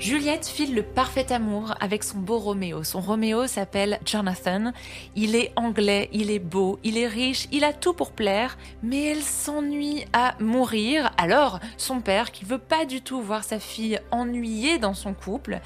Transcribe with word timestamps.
Juliette 0.00 0.46
file 0.46 0.74
le 0.74 0.82
parfait 0.82 1.30
amour 1.30 1.74
avec 1.78 2.04
son 2.04 2.20
beau 2.20 2.38
Roméo. 2.38 2.84
Son 2.84 3.00
Roméo 3.00 3.46
s'appelle 3.46 4.00
Jonathan. 4.06 4.72
Il 5.14 5.36
est 5.36 5.52
anglais, 5.56 6.08
il 6.10 6.30
est 6.30 6.38
beau, 6.38 6.78
il 6.82 6.96
est 6.96 7.06
riche, 7.06 7.48
il 7.52 7.64
a 7.64 7.74
tout 7.74 7.92
pour 7.92 8.12
plaire, 8.12 8.56
mais 8.82 9.04
elle 9.04 9.22
s'ennuie 9.22 10.06
à 10.14 10.36
mourir. 10.40 11.10
Alors, 11.18 11.60
son 11.76 12.00
père, 12.00 12.32
qui 12.32 12.46
veut 12.46 12.56
pas 12.56 12.86
du 12.86 13.02
tout 13.02 13.20
voir 13.20 13.44
sa 13.44 13.58
fille 13.58 14.00
ennuyée 14.10 14.78
dans 14.78 14.94
son 14.94 15.12
couple, 15.12 15.60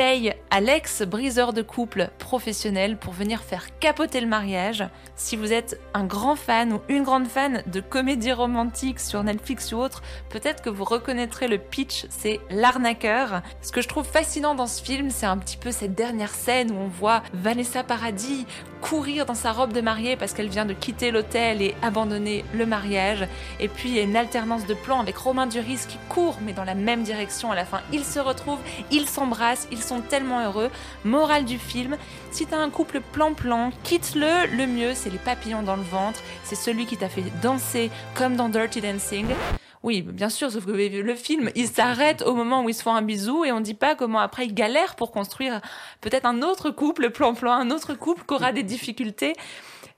paye 0.00 0.32
Alex, 0.48 1.02
briseur 1.02 1.52
de 1.52 1.60
couple 1.60 2.08
professionnel, 2.18 2.96
pour 2.96 3.12
venir 3.12 3.42
faire 3.42 3.66
capoter 3.80 4.22
le 4.22 4.26
mariage. 4.26 4.82
Si 5.14 5.36
vous 5.36 5.52
êtes 5.52 5.78
un 5.92 6.04
grand 6.04 6.36
fan 6.36 6.72
ou 6.72 6.80
une 6.88 7.02
grande 7.02 7.28
fan 7.28 7.62
de 7.66 7.80
comédies 7.80 8.32
romantiques 8.32 8.98
sur 8.98 9.22
Netflix 9.22 9.74
ou 9.74 9.76
autre, 9.76 10.00
peut-être 10.30 10.62
que 10.62 10.70
vous 10.70 10.84
reconnaîtrez 10.84 11.48
le 11.48 11.58
pitch, 11.58 12.06
c'est 12.08 12.40
l'arnaqueur. 12.48 13.42
Ce 13.60 13.72
que 13.72 13.82
je 13.82 13.88
trouve 13.88 14.06
fascinant 14.06 14.54
dans 14.54 14.66
ce 14.66 14.82
film, 14.82 15.10
c'est 15.10 15.26
un 15.26 15.36
petit 15.36 15.58
peu 15.58 15.70
cette 15.70 15.94
dernière 15.94 16.34
scène 16.34 16.70
où 16.70 16.76
on 16.76 16.88
voit 16.88 17.22
Vanessa 17.34 17.84
Paradis 17.84 18.46
courir 18.80 19.26
dans 19.26 19.34
sa 19.34 19.52
robe 19.52 19.72
de 19.72 19.80
mariée 19.80 20.16
parce 20.16 20.32
qu'elle 20.32 20.48
vient 20.48 20.64
de 20.64 20.72
quitter 20.72 21.10
l'hôtel 21.10 21.60
et 21.62 21.74
abandonner 21.82 22.44
le 22.54 22.66
mariage. 22.66 23.26
Et 23.60 23.68
puis 23.68 23.90
il 23.90 23.94
y 23.94 23.98
a 23.98 24.02
une 24.02 24.16
alternance 24.16 24.66
de 24.66 24.74
plans 24.74 25.00
avec 25.00 25.16
Romain 25.16 25.46
Duris 25.46 25.80
qui 25.86 25.98
court 26.08 26.38
mais 26.42 26.54
dans 26.54 26.64
la 26.64 26.74
même 26.74 27.02
direction 27.02 27.52
à 27.52 27.54
la 27.54 27.64
fin. 27.66 27.80
Ils 27.92 28.04
se 28.04 28.18
retrouvent, 28.18 28.62
ils 28.90 29.06
s'embrassent, 29.08 29.68
ils 29.70 29.82
tellement 29.98 30.44
heureux. 30.44 30.70
Morale 31.04 31.44
du 31.44 31.58
film, 31.58 31.96
si 32.30 32.46
t'as 32.46 32.58
un 32.58 32.70
couple 32.70 33.00
plan-plan, 33.00 33.72
quitte-le. 33.82 34.56
Le 34.56 34.66
mieux, 34.68 34.94
c'est 34.94 35.10
les 35.10 35.18
papillons 35.18 35.64
dans 35.64 35.74
le 35.74 35.82
ventre. 35.82 36.20
C'est 36.44 36.54
celui 36.54 36.86
qui 36.86 36.96
t'a 36.96 37.08
fait 37.08 37.24
danser 37.42 37.90
comme 38.14 38.36
dans 38.36 38.48
Dirty 38.48 38.80
Dancing. 38.80 39.26
Oui, 39.82 40.02
bien 40.02 40.28
sûr, 40.28 40.50
sauf 40.52 40.66
que 40.66 40.70
le 40.70 41.14
film, 41.14 41.50
il 41.54 41.66
s'arrête 41.66 42.22
au 42.22 42.34
moment 42.34 42.62
où 42.62 42.68
ils 42.68 42.74
se 42.74 42.82
font 42.82 42.94
un 42.94 43.02
bisou 43.02 43.44
et 43.44 43.52
on 43.52 43.60
dit 43.60 43.74
pas 43.74 43.94
comment 43.94 44.20
après 44.20 44.44
ils 44.44 44.54
galèrent 44.54 44.94
pour 44.94 45.10
construire 45.10 45.62
peut-être 46.02 46.26
un 46.26 46.42
autre 46.42 46.70
couple 46.70 47.10
plan-plan, 47.10 47.52
un 47.52 47.70
autre 47.70 47.94
couple 47.94 48.22
qui 48.28 48.34
aura 48.34 48.52
des 48.52 48.62
difficultés. 48.62 49.32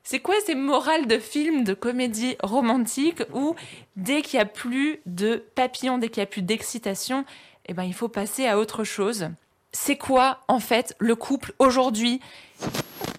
C'est 0.04 0.20
quoi 0.20 0.34
ces 0.46 0.54
morales 0.54 1.06
de 1.06 1.18
films, 1.18 1.64
de 1.64 1.74
comédie 1.74 2.36
romantique 2.42 3.22
où 3.32 3.56
dès 3.96 4.22
qu'il 4.22 4.38
y 4.38 4.40
a 4.40 4.46
plus 4.46 5.00
de 5.06 5.44
papillons, 5.54 5.98
dès 5.98 6.08
qu'il 6.08 6.20
y 6.20 6.24
a 6.24 6.26
plus 6.26 6.42
d'excitation, 6.42 7.24
eh 7.66 7.74
ben 7.74 7.84
il 7.84 7.94
faut 7.94 8.08
passer 8.08 8.46
à 8.46 8.58
autre 8.58 8.84
chose? 8.84 9.28
C'est 9.72 9.96
quoi 9.96 10.38
en 10.48 10.60
fait 10.60 10.94
le 10.98 11.16
couple 11.16 11.54
aujourd'hui? 11.58 12.20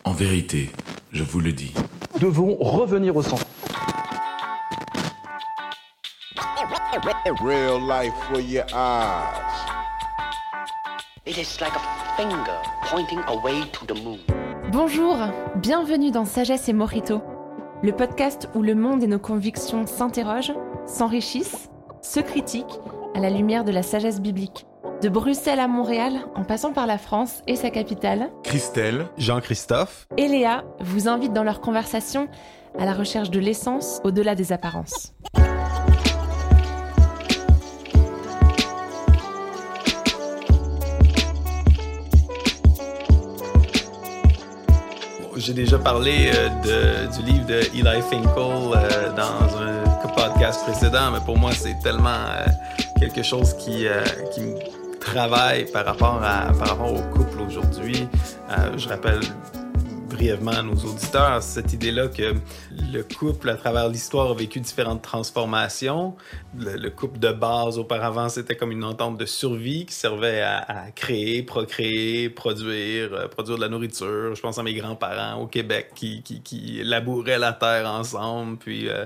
En 0.03 0.11
vérité, 0.11 0.69
je 1.11 1.23
vous 1.23 1.39
le 1.39 1.51
dis. 1.51 1.73
Nous 2.13 2.19
devons 2.19 2.55
revenir 2.59 3.15
au 3.15 3.23
centre. 3.23 3.45
Real 7.43 7.79
life 7.81 8.13
for 8.29 8.39
your 8.39 8.65
eyes. 8.73 9.41
It 11.25 11.37
is 11.37 11.59
like 11.59 11.73
a 11.75 12.15
finger 12.15 12.61
pointing 12.89 13.19
away 13.27 13.63
to 13.71 13.85
the 13.85 14.03
moon. 14.03 14.19
Bonjour, 14.71 15.17
bienvenue 15.55 16.11
dans 16.11 16.25
Sagesse 16.25 16.69
et 16.69 16.73
Morito, 16.73 17.21
le 17.81 17.93
podcast 17.93 18.47
où 18.53 18.61
le 18.61 18.75
monde 18.75 19.03
et 19.03 19.07
nos 19.07 19.19
convictions 19.19 19.87
s'interrogent, 19.87 20.53
s'enrichissent, 20.85 21.69
se 22.01 22.19
critiquent 22.19 22.79
à 23.15 23.19
la 23.19 23.29
lumière 23.29 23.63
de 23.63 23.71
la 23.71 23.83
sagesse 23.83 24.21
biblique. 24.21 24.65
De 25.03 25.09
Bruxelles 25.09 25.59
à 25.59 25.67
Montréal, 25.67 26.13
en 26.33 26.45
passant 26.45 26.71
par 26.71 26.87
la 26.87 26.97
France 26.97 27.41
et 27.45 27.57
sa 27.57 27.69
capitale, 27.71 28.29
Christelle, 28.41 29.07
Jean-Christophe, 29.17 30.07
et 30.15 30.29
Léa 30.29 30.63
vous 30.79 31.09
invitent 31.09 31.33
dans 31.33 31.43
leur 31.43 31.59
conversation 31.59 32.29
à 32.79 32.85
la 32.85 32.93
recherche 32.93 33.29
de 33.29 33.37
l'essence 33.41 33.99
au-delà 34.05 34.33
des 34.33 34.53
apparences. 34.53 35.13
j'ai 45.35 45.53
déjà 45.53 45.77
parlé 45.77 46.31
euh, 46.33 47.07
de, 47.09 47.17
du 47.17 47.29
livre 47.29 47.45
de 47.45 47.59
Eli 47.75 48.01
Finkel 48.09 48.31
euh, 48.37 49.11
dans 49.11 49.57
un 49.57 50.07
podcast 50.15 50.63
précédent, 50.63 51.11
mais 51.11 51.19
pour 51.25 51.37
moi, 51.37 51.51
c'est 51.51 51.77
tellement 51.79 52.09
euh, 52.09 52.45
quelque 52.97 53.23
chose 53.23 53.53
qui, 53.55 53.85
qui 54.33 54.39
me 54.39 54.82
travaille 55.03 55.71
par 55.71 55.85
rapport, 55.85 56.21
à, 56.23 56.51
par 56.53 56.69
rapport 56.69 56.93
au 56.93 57.01
couple 57.13 57.41
aujourd'hui. 57.41 58.07
je 58.77 58.87
rappelle 58.87 59.21
brièvement 60.13 60.51
à 60.51 60.61
nos 60.61 60.75
auditeurs 60.75 61.41
cette 61.41 61.73
idée-là 61.73 62.07
que 62.07 62.35
le 62.71 63.01
couple, 63.01 63.49
à 63.49 63.55
travers 63.55 63.89
l'histoire, 63.89 64.31
a 64.31 64.33
vécu 64.35 64.59
différentes 64.59 65.01
transformations. 65.01 66.15
Le, 66.57 66.89
couple 66.89 67.19
de 67.19 67.31
base, 67.31 67.79
auparavant, 67.79 68.29
c'était 68.29 68.55
comme 68.55 68.71
une 68.71 68.83
entente 68.83 69.17
de 69.17 69.25
survie 69.25 69.85
qui 69.85 69.93
servait 69.93 70.41
à, 70.41 70.91
créer, 70.95 71.41
procréer, 71.41 72.29
produire, 72.29 73.13
euh, 73.13 73.27
produire 73.27 73.57
de 73.57 73.61
la 73.61 73.69
nourriture. 73.69 74.35
Je 74.35 74.41
pense 74.41 74.59
à 74.59 74.63
mes 74.63 74.75
grands-parents 74.75 75.41
au 75.41 75.47
Québec 75.47 75.91
qui, 75.95 76.81
labouraient 76.83 77.39
la 77.39 77.53
terre 77.53 77.89
ensemble, 77.89 78.57
puis 78.57 78.89
euh, 78.89 79.05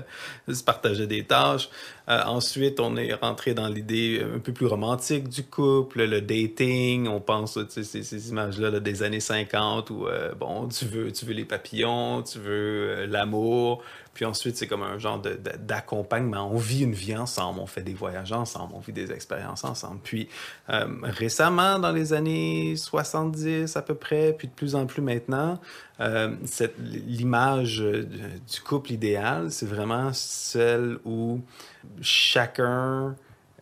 se 0.52 0.62
partageaient 0.62 1.06
des 1.06 1.24
tâches. 1.24 1.70
Euh, 2.08 2.22
ensuite, 2.24 2.80
on 2.80 2.96
est 2.96 3.12
rentré 3.12 3.54
dans 3.54 3.68
l'idée 3.68 4.22
un 4.34 4.38
peu 4.38 4.52
plus 4.52 4.66
romantique 4.66 5.28
du 5.28 5.44
couple, 5.44 6.04
le 6.04 6.20
dating. 6.20 7.06
On 7.06 7.20
pense 7.20 7.56
à 7.56 7.66
ces, 7.68 7.84
ces 7.84 8.30
images-là 8.30 8.80
des 8.80 9.02
années 9.02 9.20
50 9.20 9.90
où, 9.90 10.06
bon, 10.38 10.68
tu 10.68 10.86
veux, 10.86 11.12
tu 11.12 11.26
veux 11.26 11.34
les 11.34 11.44
papillons, 11.44 12.22
tu 12.22 12.38
veux 12.38 13.04
l'amour, 13.06 13.82
puis 14.18 14.24
ensuite, 14.24 14.56
c'est 14.56 14.66
comme 14.66 14.82
un 14.82 14.98
genre 14.98 15.22
d'accompagnement. 15.60 16.50
On 16.52 16.56
vit 16.56 16.82
une 16.82 16.92
vie 16.92 17.16
ensemble, 17.16 17.60
on 17.60 17.68
fait 17.68 17.82
des 17.82 17.94
voyages 17.94 18.32
ensemble, 18.32 18.72
on 18.74 18.80
vit 18.80 18.92
des 18.92 19.12
expériences 19.12 19.62
ensemble. 19.62 20.00
Puis 20.02 20.28
euh, 20.70 20.88
récemment, 21.04 21.78
dans 21.78 21.92
les 21.92 22.12
années 22.12 22.74
70 22.74 23.76
à 23.76 23.82
peu 23.82 23.94
près, 23.94 24.34
puis 24.36 24.48
de 24.48 24.52
plus 24.52 24.74
en 24.74 24.86
plus 24.86 25.02
maintenant, 25.02 25.60
euh, 26.00 26.34
l'image 27.06 27.78
du 27.78 28.60
couple 28.60 28.90
idéal, 28.90 29.52
c'est 29.52 29.66
vraiment 29.66 30.12
celle 30.12 30.98
où 31.04 31.40
chacun 32.00 33.14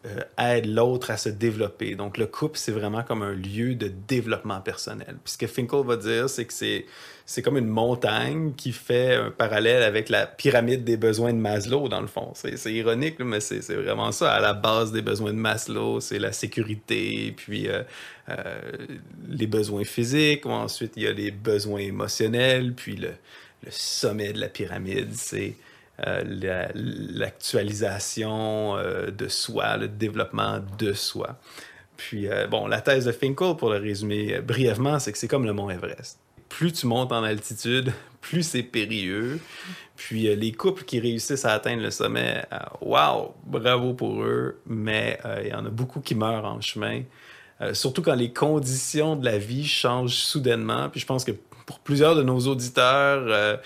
euh, 0.07 0.21
aide 0.39 0.65
l'autre 0.65 1.11
à 1.11 1.19
se 1.19 1.29
développer. 1.29 1.97
Donc, 1.97 2.17
le 2.17 2.27
couple, 2.27 2.57
c'est 2.57 2.73
vraiment 2.73 3.03
comme 3.03 3.21
un 3.21 3.35
lieu 3.35 3.75
de 3.75 3.89
développement 3.89 4.63
personnel. 4.63 5.19
Puis 5.23 5.35
ce 5.35 5.39
que 5.39 5.47
Finkel 5.47 5.85
va 5.85 5.99
dire, 5.99 6.31
c'est 6.31 6.47
que 6.47 6.55
c'est 6.55 6.87
c'est 7.29 7.43
comme 7.43 7.59
une 7.59 7.67
montagne 7.67 8.53
qui 8.57 8.71
fait 8.71 9.17
un 9.17 9.33
parallèle 9.33 9.83
avec 9.83 10.11
la 10.11 10.29
pyramide 10.29 10.85
des 10.85 10.97
besoins 10.97 11.33
de 11.33 11.39
Maslow, 11.39 11.89
dans 11.89 12.01
le 12.01 12.07
fond. 12.07 12.33
C'est 12.35 12.73
ironique, 12.73 13.19
mais 13.19 13.41
c'est 13.41 13.75
vraiment 13.75 14.13
ça. 14.13 14.33
À 14.33 14.41
la 14.41 14.55
base 14.55 14.93
des 14.93 15.03
besoins 15.03 15.33
de 15.33 15.39
Maslow, 15.39 15.99
c'est 15.99 16.21
la 16.21 16.31
sécurité, 16.31 17.35
puis 17.37 17.67
euh, 17.67 17.83
euh, 18.29 18.61
les 19.29 19.49
besoins 19.49 19.83
physiques. 19.83 20.47
Ensuite, 20.47 20.93
il 20.95 21.03
y 21.03 21.09
a 21.09 21.13
les 21.13 21.33
besoins 21.33 21.81
émotionnels, 21.81 22.75
puis 22.75 22.95
le, 22.95 23.11
sommet 23.71 24.33
de 24.33 24.39
la 24.39 24.49
pyramide, 24.49 25.13
c'est 25.13 25.57
euh, 26.07 26.23
l'actualisation 26.75 28.77
de 28.77 29.29
soi, 29.29 29.79
le 29.79 29.89
développement 29.89 30.61
de 30.79 30.93
soi. 30.93 31.41
Puis, 31.97 32.29
bon, 32.53 32.69
la 32.69 32.81
thèse 32.81 33.07
de 33.07 33.13
Finkel, 33.13 33.57
pour 33.57 33.71
le 33.71 33.79
résumer 33.79 34.39
brièvement, 34.41 35.01
c'est 35.01 35.11
que 35.11 35.19
c'est 35.19 35.27
comme 35.27 35.45
le 35.45 35.53
mont 35.53 35.71
Everest 35.71 36.21
plus 36.57 36.73
tu 36.73 36.87
montes 36.87 37.13
en 37.13 37.23
altitude, 37.23 37.93
plus 38.23 38.43
c'est 38.43 38.63
périlleux. 38.63 39.41
Puis 39.95 40.27
euh, 40.27 40.35
les 40.35 40.53
couples 40.53 40.85
qui 40.85 40.99
réussissent 40.99 41.45
à 41.45 41.53
atteindre 41.53 41.83
le 41.83 41.91
sommet, 41.91 42.47
euh, 42.51 42.57
waouh, 42.81 43.35
bravo 43.45 43.93
pour 43.93 44.23
eux, 44.23 44.59
mais 44.67 45.19
euh, 45.27 45.43
il 45.45 45.51
y 45.51 45.55
en 45.55 45.67
a 45.67 45.69
beaucoup 45.69 46.01
qui 46.01 46.15
meurent 46.15 46.47
en 46.47 46.63
chemin. 46.63 47.03
surtout 47.75 48.01
quand 48.01 48.15
les 48.15 48.33
conditions 48.33 49.17
de 49.17 49.25
la 49.27 49.37
vie 49.37 49.67
changent 49.67 50.15
soudainement. 50.15 50.89
Puis 50.89 51.01
je 51.01 51.07
pense 51.07 51.25
que 51.25 51.33
pour 51.67 51.79
plusieurs 51.81 52.15
de 52.15 52.23
nos 52.23 52.39
auditeurs 52.39 53.61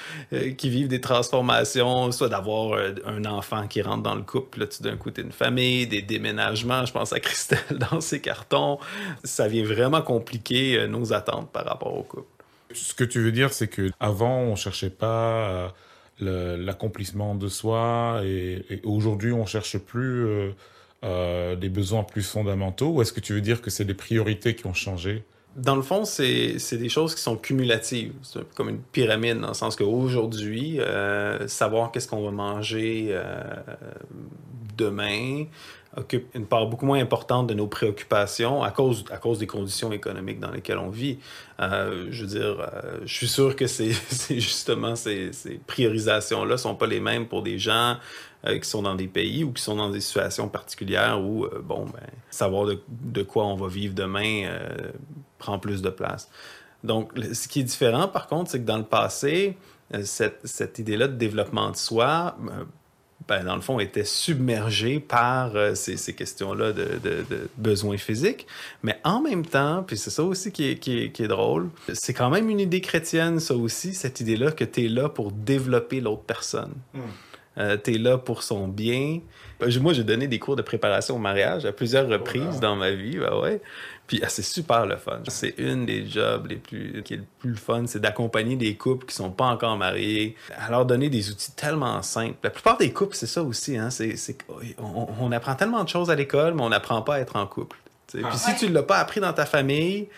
qui 0.56 0.70
vivent 0.70 0.88
des 0.88 1.02
transformations, 1.02 2.10
soit 2.12 2.28
d'avoir 2.28 2.80
un 3.04 3.24
enfant 3.26 3.68
qui 3.68 3.82
rentre 3.82 4.02
dans 4.02 4.14
le 4.14 4.22
couple, 4.22 4.60
là, 4.60 4.66
tu 4.66 4.82
d'un 4.82 4.96
coup, 4.96 5.10
une 5.18 5.32
famille, 5.32 5.86
des 5.86 6.02
déménagements, 6.02 6.86
je 6.86 6.92
pense 6.92 7.12
à 7.12 7.20
Christelle 7.20 7.78
dans 7.90 8.00
ses 8.00 8.20
cartons, 8.20 8.78
ça 9.22 9.48
vient 9.48 9.64
vraiment 9.64 10.02
compliquer 10.02 10.86
nos 10.88 11.12
attentes 11.12 11.50
par 11.50 11.66
rapport 11.66 11.94
au 11.94 12.02
couple. 12.04 12.39
Ce 12.72 12.94
que 12.94 13.04
tu 13.04 13.20
veux 13.20 13.32
dire, 13.32 13.52
c'est 13.52 13.68
que 13.68 13.90
avant 13.98 14.38
on 14.38 14.56
cherchait 14.56 14.90
pas 14.90 15.74
euh, 16.22 16.56
l'accomplissement 16.56 17.34
de 17.34 17.48
soi 17.48 18.22
et, 18.24 18.80
aujourd'hui 18.84 19.32
on 19.32 19.46
cherche 19.46 19.78
plus 19.78 20.26
euh, 20.26 20.50
euh, 21.04 21.56
des 21.56 21.68
besoins 21.68 22.04
plus 22.04 22.22
fondamentaux. 22.22 22.90
Ou 22.90 23.02
est-ce 23.02 23.12
que 23.12 23.20
tu 23.20 23.32
veux 23.32 23.40
dire 23.40 23.62
que 23.62 23.70
c'est 23.70 23.84
les 23.84 23.94
priorités 23.94 24.54
qui 24.54 24.66
ont 24.66 24.74
changé? 24.74 25.24
Dans 25.56 25.76
le 25.76 25.82
fond, 25.82 26.04
c'est 26.04 26.56
des 26.72 26.88
choses 26.88 27.14
qui 27.14 27.22
sont 27.22 27.36
cumulatives. 27.36 28.12
C'est 28.22 28.48
comme 28.54 28.68
une 28.68 28.80
pyramide, 28.80 29.40
dans 29.40 29.48
le 29.48 29.54
sens 29.54 29.76
qu'aujourd'hui, 29.76 30.78
savoir 31.46 31.90
qu'est-ce 31.92 32.08
qu'on 32.08 32.24
va 32.24 32.30
manger 32.30 33.18
demain 34.76 35.44
occupe 35.96 36.34
une 36.34 36.46
part 36.46 36.66
beaucoup 36.66 36.86
moins 36.86 37.00
importante 37.00 37.46
de 37.48 37.54
nos 37.54 37.66
préoccupations 37.66 38.62
à 38.62 38.70
cause, 38.70 39.04
à 39.10 39.16
cause 39.16 39.38
des 39.38 39.46
conditions 39.46 39.90
économiques 39.92 40.38
dans 40.38 40.50
lesquelles 40.50 40.78
on 40.78 40.88
vit. 40.88 41.18
Euh, 41.60 42.06
je 42.10 42.22
veux 42.22 42.28
dire, 42.28 42.60
euh, 42.60 43.00
je 43.04 43.12
suis 43.12 43.28
sûr 43.28 43.56
que 43.56 43.66
c'est 43.66 43.92
justement 44.30 44.94
ces, 44.96 45.32
ces 45.32 45.60
priorisations-là 45.66 46.56
sont 46.56 46.74
pas 46.74 46.86
les 46.86 47.00
mêmes 47.00 47.26
pour 47.26 47.42
des 47.42 47.58
gens 47.58 47.96
euh, 48.46 48.58
qui 48.58 48.68
sont 48.68 48.82
dans 48.82 48.94
des 48.94 49.08
pays 49.08 49.44
ou 49.44 49.52
qui 49.52 49.62
sont 49.62 49.76
dans 49.76 49.90
des 49.90 50.00
situations 50.00 50.48
particulières 50.48 51.20
où, 51.20 51.44
euh, 51.44 51.60
bon, 51.62 51.84
ben, 51.86 52.06
savoir 52.30 52.66
de, 52.66 52.80
de, 52.88 53.22
quoi 53.22 53.44
on 53.44 53.56
va 53.56 53.68
vivre 53.68 53.94
demain 53.94 54.44
euh, 54.44 54.92
prend 55.40 55.58
plus 55.58 55.82
de 55.82 55.90
place. 55.90 56.28
Donc, 56.84 57.10
ce 57.32 57.48
qui 57.48 57.60
est 57.60 57.64
différent, 57.64 58.06
par 58.06 58.28
contre, 58.28 58.50
c'est 58.50 58.60
que 58.60 58.66
dans 58.66 58.78
le 58.78 58.84
passé, 58.84 59.58
cette, 60.04 60.40
cette 60.44 60.78
idée-là 60.78 61.08
de 61.08 61.16
développement 61.16 61.70
de 61.70 61.76
soi, 61.76 62.36
ben, 63.28 63.44
dans 63.44 63.54
le 63.54 63.60
fond, 63.60 63.78
était 63.78 64.04
submergée 64.04 64.98
par 64.98 65.54
euh, 65.54 65.74
ces, 65.74 65.96
ces 65.96 66.14
questions-là 66.14 66.72
de, 66.72 66.98
de, 67.02 67.24
de, 67.28 67.48
besoins 67.58 67.96
physiques. 67.96 68.46
Mais 68.82 68.98
en 69.04 69.20
même 69.20 69.44
temps, 69.44 69.84
puis 69.86 69.96
c'est 69.96 70.10
ça 70.10 70.24
aussi 70.24 70.50
qui 70.50 70.70
est, 70.70 70.76
qui 70.76 70.98
est, 70.98 71.10
qui 71.12 71.22
est 71.22 71.28
drôle, 71.28 71.68
c'est 71.92 72.14
quand 72.14 72.30
même 72.30 72.48
une 72.50 72.60
idée 72.60 72.80
chrétienne, 72.80 73.38
ça 73.38 73.54
aussi, 73.54 73.94
cette 73.94 74.20
idée-là 74.20 74.52
que 74.52 74.64
tu 74.64 74.86
es 74.86 74.88
là 74.88 75.08
pour 75.08 75.32
développer 75.32 76.00
l'autre 76.00 76.22
personne. 76.22 76.72
Mm. 76.94 77.00
Euh, 77.58 77.76
tu 77.82 77.94
es 77.94 77.98
là 77.98 78.16
pour 78.16 78.42
son 78.42 78.68
bien. 78.68 79.20
Moi, 79.80 79.92
j'ai 79.92 80.04
donné 80.04 80.26
des 80.26 80.38
cours 80.38 80.56
de 80.56 80.62
préparation 80.62 81.16
au 81.16 81.18
mariage 81.18 81.66
à 81.66 81.72
plusieurs 81.72 82.08
reprises 82.08 82.42
oh, 82.48 82.54
wow. 82.54 82.60
dans 82.60 82.76
ma 82.76 82.92
vie. 82.92 83.18
Ben 83.18 83.38
ouais. 83.38 83.60
Puis 84.10 84.20
ah, 84.24 84.28
c'est 84.28 84.42
super 84.42 84.86
le 84.86 84.96
fun. 84.96 85.20
C'est 85.28 85.54
une 85.56 85.86
des 85.86 86.04
jobs 86.04 86.48
les 86.48 86.56
plus 86.56 87.00
qui 87.04 87.14
est 87.14 87.18
le 87.18 87.24
plus 87.38 87.54
fun, 87.54 87.84
c'est 87.86 88.00
d'accompagner 88.00 88.56
des 88.56 88.74
couples 88.74 89.06
qui 89.06 89.14
sont 89.14 89.30
pas 89.30 89.44
encore 89.44 89.76
mariés, 89.76 90.34
à 90.58 90.68
leur 90.68 90.84
donner 90.84 91.08
des 91.08 91.30
outils 91.30 91.52
tellement 91.52 92.02
simples. 92.02 92.34
La 92.42 92.50
plupart 92.50 92.76
des 92.76 92.92
couples, 92.92 93.14
c'est 93.14 93.28
ça 93.28 93.40
aussi. 93.40 93.78
Hein? 93.78 93.90
C'est, 93.90 94.16
c'est 94.16 94.36
on, 94.78 95.06
on, 95.20 95.30
apprend 95.30 95.54
tellement 95.54 95.84
de 95.84 95.88
choses 95.88 96.10
à 96.10 96.16
l'école, 96.16 96.54
mais 96.54 96.62
on 96.62 96.70
n'apprend 96.70 97.02
pas 97.02 97.14
à 97.14 97.18
être 97.20 97.36
en 97.36 97.46
couple. 97.46 97.76
Puis 98.08 98.20
ah, 98.24 98.36
si 98.36 98.50
ouais. 98.50 98.56
tu 98.58 98.68
l'as 98.68 98.82
pas 98.82 98.98
appris 98.98 99.20
dans 99.20 99.32
ta 99.32 99.46
famille, 99.46 100.08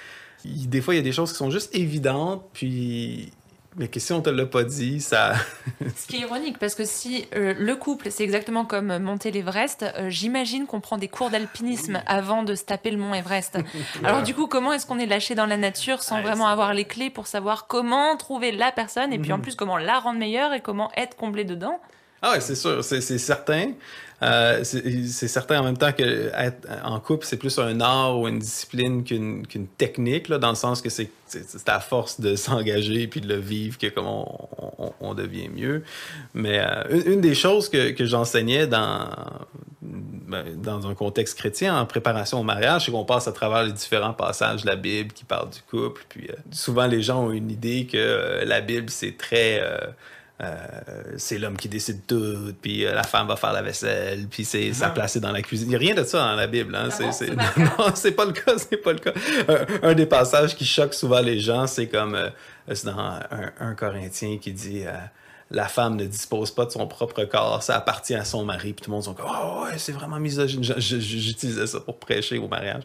des 0.42 0.80
fois 0.80 0.94
il 0.94 0.96
y 0.96 1.00
a 1.00 1.04
des 1.04 1.12
choses 1.12 1.30
qui 1.32 1.36
sont 1.36 1.50
juste 1.50 1.74
évidentes, 1.74 2.48
puis 2.54 3.30
mais 3.76 3.88
que 3.88 4.00
si 4.00 4.12
on 4.12 4.20
te 4.20 4.28
l'a 4.28 4.46
pas 4.46 4.64
dit, 4.64 5.00
ça. 5.00 5.34
Ce 5.96 6.06
qui 6.06 6.16
est 6.16 6.20
ironique, 6.20 6.58
parce 6.58 6.74
que 6.74 6.84
si 6.84 7.26
euh, 7.34 7.54
le 7.58 7.74
couple, 7.76 8.10
c'est 8.10 8.22
exactement 8.22 8.64
comme 8.64 8.98
monter 8.98 9.30
l'Everest, 9.30 9.82
euh, 9.82 10.10
j'imagine 10.10 10.66
qu'on 10.66 10.80
prend 10.80 10.98
des 10.98 11.08
cours 11.08 11.30
d'alpinisme 11.30 11.94
oui. 11.94 12.02
avant 12.06 12.42
de 12.42 12.54
se 12.54 12.64
taper 12.64 12.90
le 12.90 12.98
mont 12.98 13.14
Everest. 13.14 13.58
Alors 14.04 14.22
du 14.22 14.34
coup, 14.34 14.46
comment 14.46 14.72
est-ce 14.72 14.86
qu'on 14.86 14.98
est 14.98 15.06
lâché 15.06 15.34
dans 15.34 15.46
la 15.46 15.56
nature 15.56 16.02
sans 16.02 16.16
ouais, 16.16 16.22
vraiment 16.22 16.48
avoir 16.48 16.74
les 16.74 16.84
clés 16.84 17.10
pour 17.10 17.26
savoir 17.26 17.66
comment 17.66 18.16
trouver 18.16 18.52
la 18.52 18.72
personne 18.72 19.12
et 19.12 19.18
puis 19.18 19.32
en 19.32 19.38
plus 19.38 19.54
comment 19.54 19.78
la 19.78 19.98
rendre 19.98 20.18
meilleure 20.18 20.52
et 20.52 20.60
comment 20.60 20.90
être 20.96 21.16
comblé 21.16 21.44
dedans? 21.44 21.80
Ah 22.22 22.32
ouais, 22.32 22.40
c'est 22.40 22.54
sûr, 22.54 22.84
c'est 22.84 23.00
certain. 23.18 23.72
Euh, 24.22 24.62
c'est 24.62 25.26
certain 25.26 25.58
en 25.58 25.64
même 25.64 25.76
temps 25.76 25.90
que 25.92 26.30
être 26.32 26.68
en 26.84 27.00
couple, 27.00 27.26
c'est 27.26 27.36
plus 27.36 27.58
un 27.58 27.80
art 27.80 28.20
ou 28.20 28.28
une 28.28 28.38
discipline 28.38 29.02
qu'une 29.02 29.44
qu 29.44 29.58
technique, 29.76 30.28
là, 30.28 30.38
dans 30.38 30.50
le 30.50 30.54
sens 30.54 30.80
que 30.80 30.90
c'est 30.90 31.10
à 31.66 31.80
force 31.80 32.20
de 32.20 32.36
s'engager 32.36 33.08
puis 33.08 33.20
de 33.20 33.26
le 33.26 33.40
vivre 33.40 33.78
que 33.78 33.88
comme 33.88 34.06
on, 34.06 35.14
devient 35.14 35.48
mieux. 35.48 35.82
Mais 36.34 36.60
euh, 36.60 36.84
une, 36.90 37.14
une, 37.14 37.20
des 37.20 37.34
choses 37.34 37.68
que, 37.68 37.90
que 37.90 38.06
j'enseignais 38.06 38.66
dans, 38.66 39.08
ben, 39.82 40.44
dans 40.56 40.86
un 40.86 40.94
contexte 40.94 41.36
chrétien, 41.36 41.76
en 41.76 41.84
préparation 41.84 42.40
au 42.40 42.44
mariage, 42.44 42.86
c'est 42.86 42.92
qu'on 42.92 43.04
passe 43.04 43.26
à 43.26 43.32
travers 43.32 43.64
les 43.64 43.72
différents 43.72 44.14
passages 44.14 44.62
de 44.62 44.68
la 44.68 44.76
Bible 44.76 45.12
qui 45.12 45.24
parlent 45.24 45.50
du 45.50 45.60
couple. 45.68 46.02
Puis 46.08 46.28
euh, 46.30 46.34
souvent, 46.52 46.86
les 46.86 47.02
gens 47.02 47.24
ont 47.24 47.32
une 47.32 47.50
idée 47.50 47.86
que 47.90 48.42
la 48.44 48.60
Bible, 48.60 48.88
c'est 48.88 49.18
très 49.18 49.60
c'est 51.16 51.38
l'homme 51.38 51.56
qui 51.56 51.68
décide 51.68 52.06
tout, 52.06 52.52
puis 52.60 52.84
euh, 52.84 52.94
la 52.94 53.02
femme 53.02 53.28
va 53.28 53.36
faire 53.36 53.52
la 53.52 53.62
vaisselle, 53.62 54.26
puis 54.30 54.44
c'est 54.44 54.72
sa 54.72 54.90
place 54.90 55.16
dans 55.18 55.30
la 55.30 55.42
cuisine. 55.42 55.68
Il 55.68 55.70
n'y 55.70 55.76
a 55.76 55.78
rien 55.78 55.94
de 55.94 56.04
ça 56.04 56.18
dans 56.18 56.36
la 56.36 56.46
Bible. 56.46 56.74
Hein? 56.74 56.88
Ah 56.90 57.12
c'est, 57.12 57.30
non, 57.56 57.92
c'est 57.94 58.12
pas 58.12 58.24
le 58.24 58.32
cas, 58.32 58.54
c'est 58.56 58.76
pas 58.76 58.92
le 58.92 58.98
cas. 58.98 59.12
Un, 59.48 59.90
un, 59.90 59.94
des 59.94 60.06
passages 60.06 60.56
qui 60.56 60.64
choque 60.64 60.94
souvent 60.94 61.20
les 61.20 61.38
gens, 61.38 61.66
c'est 61.66 61.86
comme 61.86 62.14
euh, 62.14 62.30
c'est 62.72 62.86
dans 62.86 62.98
un, 62.98 63.20
un, 63.60 63.74
Corinthien 63.74 64.38
qui 64.38 64.52
dit 64.52 64.82
euh, 64.84 64.92
la 65.52 65.68
femme 65.68 65.96
ne 65.96 66.06
dispose 66.06 66.50
pas 66.50 66.64
de 66.64 66.70
son 66.70 66.86
propre 66.86 67.24
corps, 67.24 67.62
ça 67.62 67.76
appartient 67.76 68.14
à 68.14 68.24
son 68.24 68.44
mari. 68.44 68.72
Puis 68.72 68.84
tout 68.84 68.90
le 68.90 68.96
monde 68.96 69.02
dit 69.02 69.22
oh 69.22 69.64
ouais, 69.64 69.78
c'est 69.78 69.92
vraiment 69.92 70.18
misogyne. 70.18 70.62
J'utilisais 70.62 71.66
ça 71.66 71.80
pour 71.80 71.98
prêcher 71.98 72.38
au 72.38 72.48
mariage. 72.48 72.82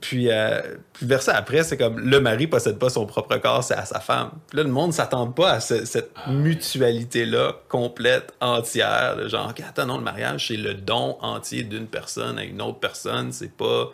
Puis, 0.00 0.30
euh, 0.30 0.60
puis 0.92 1.06
vers 1.06 1.22
ça 1.22 1.36
après, 1.36 1.62
c'est 1.62 1.76
comme 1.76 1.98
le 1.98 2.20
mari 2.20 2.46
possède 2.46 2.78
pas 2.78 2.90
son 2.90 3.06
propre 3.06 3.36
corps, 3.36 3.62
c'est 3.62 3.74
à 3.74 3.84
sa 3.84 4.00
femme. 4.00 4.30
Puis 4.48 4.56
là, 4.56 4.64
le 4.64 4.70
monde 4.70 4.92
s'attend 4.92 5.26
pas 5.28 5.52
à 5.52 5.60
ce, 5.60 5.84
cette 5.84 6.10
mutualité 6.26 7.26
là 7.26 7.54
complète, 7.68 8.34
entière. 8.40 9.28
Genre, 9.28 9.52
attends, 9.68 9.86
non, 9.86 9.98
le 9.98 10.04
mariage 10.04 10.48
c'est 10.48 10.56
le 10.56 10.74
don 10.74 11.18
entier 11.20 11.62
d'une 11.62 11.86
personne 11.86 12.38
à 12.38 12.44
une 12.44 12.62
autre 12.62 12.78
personne. 12.78 13.32
C'est 13.32 13.52
pas 13.52 13.90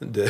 de, 0.00 0.24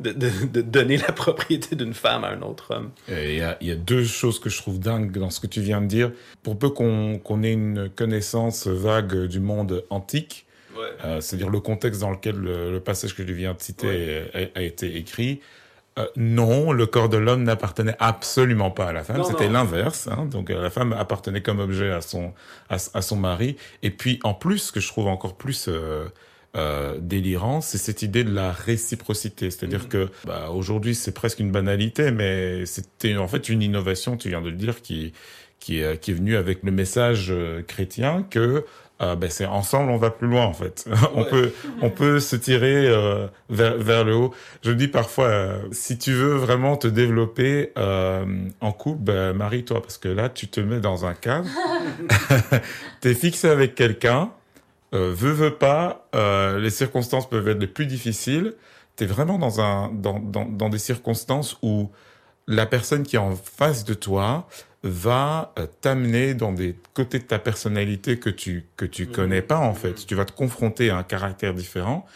de, 0.00 0.12
de, 0.12 0.30
de, 0.46 0.60
donner 0.60 0.96
la 0.96 1.12
propriété 1.12 1.76
d'une 1.76 1.94
femme 1.94 2.24
à 2.24 2.28
un 2.28 2.42
autre 2.42 2.74
homme. 2.74 2.90
Il 3.08 3.34
y, 3.34 3.42
a, 3.42 3.56
y, 3.60 3.70
a, 3.70 3.76
deux 3.76 4.04
choses 4.04 4.40
que 4.40 4.50
je 4.50 4.58
trouve 4.58 4.78
dingues 4.78 5.16
dans 5.16 5.30
ce 5.30 5.40
que 5.40 5.46
tu 5.46 5.60
viens 5.60 5.80
de 5.80 5.86
dire. 5.86 6.12
Pour 6.42 6.58
peu 6.58 6.70
qu'on 6.70 7.18
qu 7.18 7.44
ait 7.44 7.52
une 7.52 7.88
connaissance 7.90 8.66
vague 8.66 9.26
du 9.26 9.40
monde 9.40 9.84
antique, 9.90 10.46
ouais. 10.76 10.82
euh, 11.04 11.20
c'est-à-dire 11.20 11.50
le 11.50 11.60
contexte 11.60 12.00
dans 12.00 12.10
lequel 12.10 12.36
le, 12.36 12.72
le, 12.72 12.80
passage 12.80 13.14
que 13.14 13.26
je 13.26 13.32
viens 13.32 13.54
de 13.54 13.60
citer 13.60 13.86
ouais. 14.34 14.52
a, 14.54 14.58
a, 14.58 14.62
été 14.62 14.96
écrit, 14.96 15.40
euh, 15.98 16.06
non, 16.16 16.72
le 16.72 16.86
corps 16.86 17.08
de 17.08 17.16
l'homme 17.16 17.44
n'appartenait 17.44 17.96
absolument 17.98 18.70
pas 18.70 18.88
à 18.88 18.92
la 18.92 19.04
femme. 19.04 19.22
C'était 19.24 19.48
l'inverse. 19.48 20.08
Hein. 20.08 20.26
Donc 20.26 20.50
euh, 20.50 20.62
la 20.62 20.70
femme 20.70 20.92
appartenait 20.92 21.42
comme 21.42 21.60
objet 21.60 21.90
à 21.90 22.00
son 22.00 22.32
à, 22.68 22.76
à, 22.94 23.02
son 23.02 23.16
mari. 23.16 23.56
Et 23.82 23.90
puis 23.90 24.18
en 24.22 24.34
plus, 24.34 24.58
ce 24.58 24.72
que 24.72 24.80
je 24.80 24.88
trouve 24.88 25.08
encore 25.08 25.36
plus 25.36 25.68
euh, 26.56 26.98
délirant, 27.00 27.60
c'est 27.60 27.78
cette 27.78 28.02
idée 28.02 28.24
de 28.24 28.32
la 28.32 28.52
réciprocité. 28.52 29.50
C'est-à-dire 29.50 29.84
mmh. 29.84 29.88
que 29.88 30.08
bah, 30.26 30.50
aujourd'hui, 30.50 30.94
c'est 30.94 31.12
presque 31.12 31.40
une 31.40 31.52
banalité, 31.52 32.10
mais 32.10 32.66
c'était 32.66 33.16
en 33.16 33.28
fait 33.28 33.48
une 33.48 33.62
innovation, 33.62 34.16
tu 34.16 34.28
viens 34.28 34.40
de 34.40 34.50
le 34.50 34.56
dire, 34.56 34.82
qui, 34.82 35.12
qui, 35.60 35.82
euh, 35.82 35.96
qui 35.96 36.10
est 36.10 36.14
venue 36.14 36.36
avec 36.36 36.62
le 36.62 36.72
message 36.72 37.28
euh, 37.30 37.62
chrétien 37.62 38.26
que 38.28 38.64
euh, 39.02 39.16
ben 39.16 39.30
c'est 39.30 39.46
ensemble 39.46 39.90
on 39.90 39.96
va 39.96 40.10
plus 40.10 40.28
loin 40.28 40.44
en 40.44 40.52
fait. 40.52 40.86
Ouais. 40.90 40.96
on 41.14 41.24
peut 41.24 41.52
on 41.80 41.90
peut 41.90 42.20
se 42.20 42.36
tirer 42.36 42.86
euh, 42.86 43.26
vers 43.48 43.76
vers 43.78 44.04
le 44.04 44.14
haut. 44.14 44.34
Je 44.62 44.72
dis 44.72 44.88
parfois 44.88 45.26
euh, 45.26 45.58
si 45.72 45.96
tu 45.98 46.12
veux 46.12 46.34
vraiment 46.34 46.76
te 46.76 46.86
développer 46.86 47.72
euh, 47.78 48.24
en 48.60 48.72
couple, 48.72 49.02
ben, 49.02 49.32
marie-toi 49.32 49.80
parce 49.80 49.96
que 49.96 50.08
là 50.08 50.28
tu 50.28 50.48
te 50.48 50.60
mets 50.60 50.80
dans 50.80 51.06
un 51.06 51.14
cadre. 51.14 51.48
T'es 53.00 53.14
fixé 53.14 53.48
avec 53.48 53.74
quelqu'un 53.74 54.30
euh, 54.94 55.12
veut, 55.14 55.32
veut 55.32 55.54
pas, 55.54 56.08
euh, 56.14 56.58
les 56.58 56.70
circonstances 56.70 57.28
peuvent 57.28 57.48
être 57.48 57.60
les 57.60 57.66
plus 57.66 57.86
difficiles. 57.86 58.54
Tu 58.96 59.04
es 59.04 59.06
vraiment 59.06 59.38
dans, 59.38 59.60
un, 59.60 59.90
dans, 59.92 60.18
dans, 60.18 60.44
dans, 60.44 60.68
des 60.68 60.78
circonstances 60.78 61.56
où 61.62 61.90
la 62.46 62.66
personne 62.66 63.04
qui 63.04 63.16
est 63.16 63.20
en 63.20 63.36
face 63.36 63.84
de 63.84 63.94
toi 63.94 64.48
va 64.82 65.52
euh, 65.58 65.66
t'amener 65.80 66.34
dans 66.34 66.52
des 66.52 66.74
côtés 66.94 67.18
de 67.18 67.24
ta 67.24 67.38
personnalité 67.38 68.18
que 68.18 68.30
tu, 68.30 68.66
que 68.76 68.84
tu 68.84 69.06
connais 69.06 69.42
pas, 69.42 69.58
en 69.58 69.74
fait. 69.74 70.06
Tu 70.06 70.14
vas 70.14 70.24
te 70.24 70.32
confronter 70.32 70.90
à 70.90 70.96
un 70.96 71.02
caractère 71.02 71.54
différent. 71.54 72.06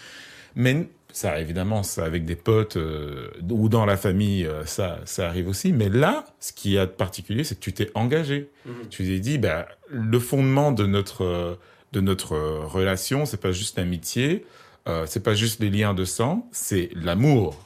Mais 0.57 0.89
ça, 1.13 1.39
évidemment, 1.41 1.83
ça 1.83 2.05
avec 2.05 2.25
des 2.25 2.37
potes 2.37 2.77
euh, 2.77 3.31
ou 3.49 3.69
dans 3.69 3.85
la 3.85 3.97
famille, 3.97 4.47
euh, 4.47 4.65
ça, 4.65 4.99
ça 5.05 5.29
arrive 5.29 5.49
aussi. 5.49 5.73
Mais 5.73 5.89
là, 5.89 6.25
ce 6.41 6.53
qu'il 6.53 6.73
y 6.73 6.79
a 6.79 6.87
de 6.87 6.91
particulier, 6.91 7.45
c'est 7.45 7.55
que 7.55 7.61
tu 7.61 7.73
t'es 7.73 7.91
engagé. 7.95 8.51
Mmh. 8.65 8.71
Tu 8.91 9.05
t'es 9.05 9.21
dit, 9.21 9.39
bah, 9.39 9.69
le 9.89 10.19
fondement 10.19 10.73
de 10.73 10.87
notre 10.87 11.59
de 11.95 12.01
notre 12.01 12.37
relation, 12.37 13.25
c'est 13.25 13.41
pas 13.41 13.53
juste 13.53 13.79
l'amitié, 13.79 14.45
euh, 14.87 15.05
c'est 15.07 15.23
pas 15.23 15.35
juste 15.35 15.61
les 15.61 15.71
liens 15.71 15.95
de 15.95 16.05
sang, 16.05 16.47
c'est 16.53 16.91
l'amour. 16.95 17.57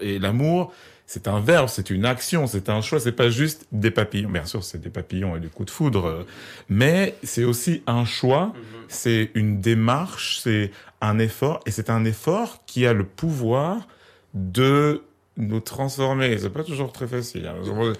Et 0.00 0.18
l'amour, 0.18 0.72
c'est 1.06 1.28
un 1.28 1.40
verbe, 1.40 1.68
c'est 1.68 1.90
une 1.90 2.04
action, 2.04 2.46
c'est 2.46 2.68
un 2.68 2.80
choix, 2.80 2.98
c'est 2.98 3.12
pas 3.12 3.30
juste 3.30 3.66
des 3.70 3.90
papillons. 3.90 4.30
Bien 4.30 4.44
sûr, 4.46 4.64
c'est 4.64 4.80
des 4.80 4.90
papillons 4.90 5.36
et 5.36 5.40
des 5.40 5.48
coups 5.48 5.66
de 5.66 5.70
foudre, 5.70 6.26
mais 6.68 7.14
c'est 7.22 7.44
aussi 7.44 7.82
un 7.86 8.04
choix, 8.04 8.52
c'est 8.88 9.30
une 9.34 9.60
démarche, 9.60 10.40
c'est 10.42 10.72
un 11.00 11.18
effort, 11.18 11.60
et 11.66 11.70
c'est 11.70 11.90
un 11.90 12.04
effort 12.04 12.64
qui 12.66 12.86
a 12.86 12.92
le 12.92 13.04
pouvoir 13.04 13.86
de 14.34 15.02
nous 15.38 15.60
transformer. 15.60 16.36
C'est 16.36 16.50
pas 16.50 16.64
toujours 16.64 16.92
très 16.92 17.06
facile. 17.06 17.46
Hein. 17.46 17.54
Je, 17.64 17.94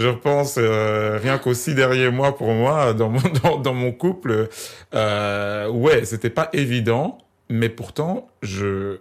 je 0.00 0.06
repense 0.06 0.56
euh, 0.58 1.18
rien 1.20 1.38
qu'aux 1.38 1.54
six 1.54 1.74
derniers 1.74 2.10
mois 2.10 2.36
pour 2.36 2.52
moi 2.52 2.92
dans 2.92 3.08
mon 3.08 3.20
dans, 3.42 3.58
dans 3.58 3.74
mon 3.74 3.92
couple. 3.92 4.48
Euh, 4.94 5.68
ouais, 5.68 6.04
c'était 6.04 6.30
pas 6.30 6.50
évident, 6.52 7.18
mais 7.48 7.68
pourtant 7.68 8.28
je 8.42 8.98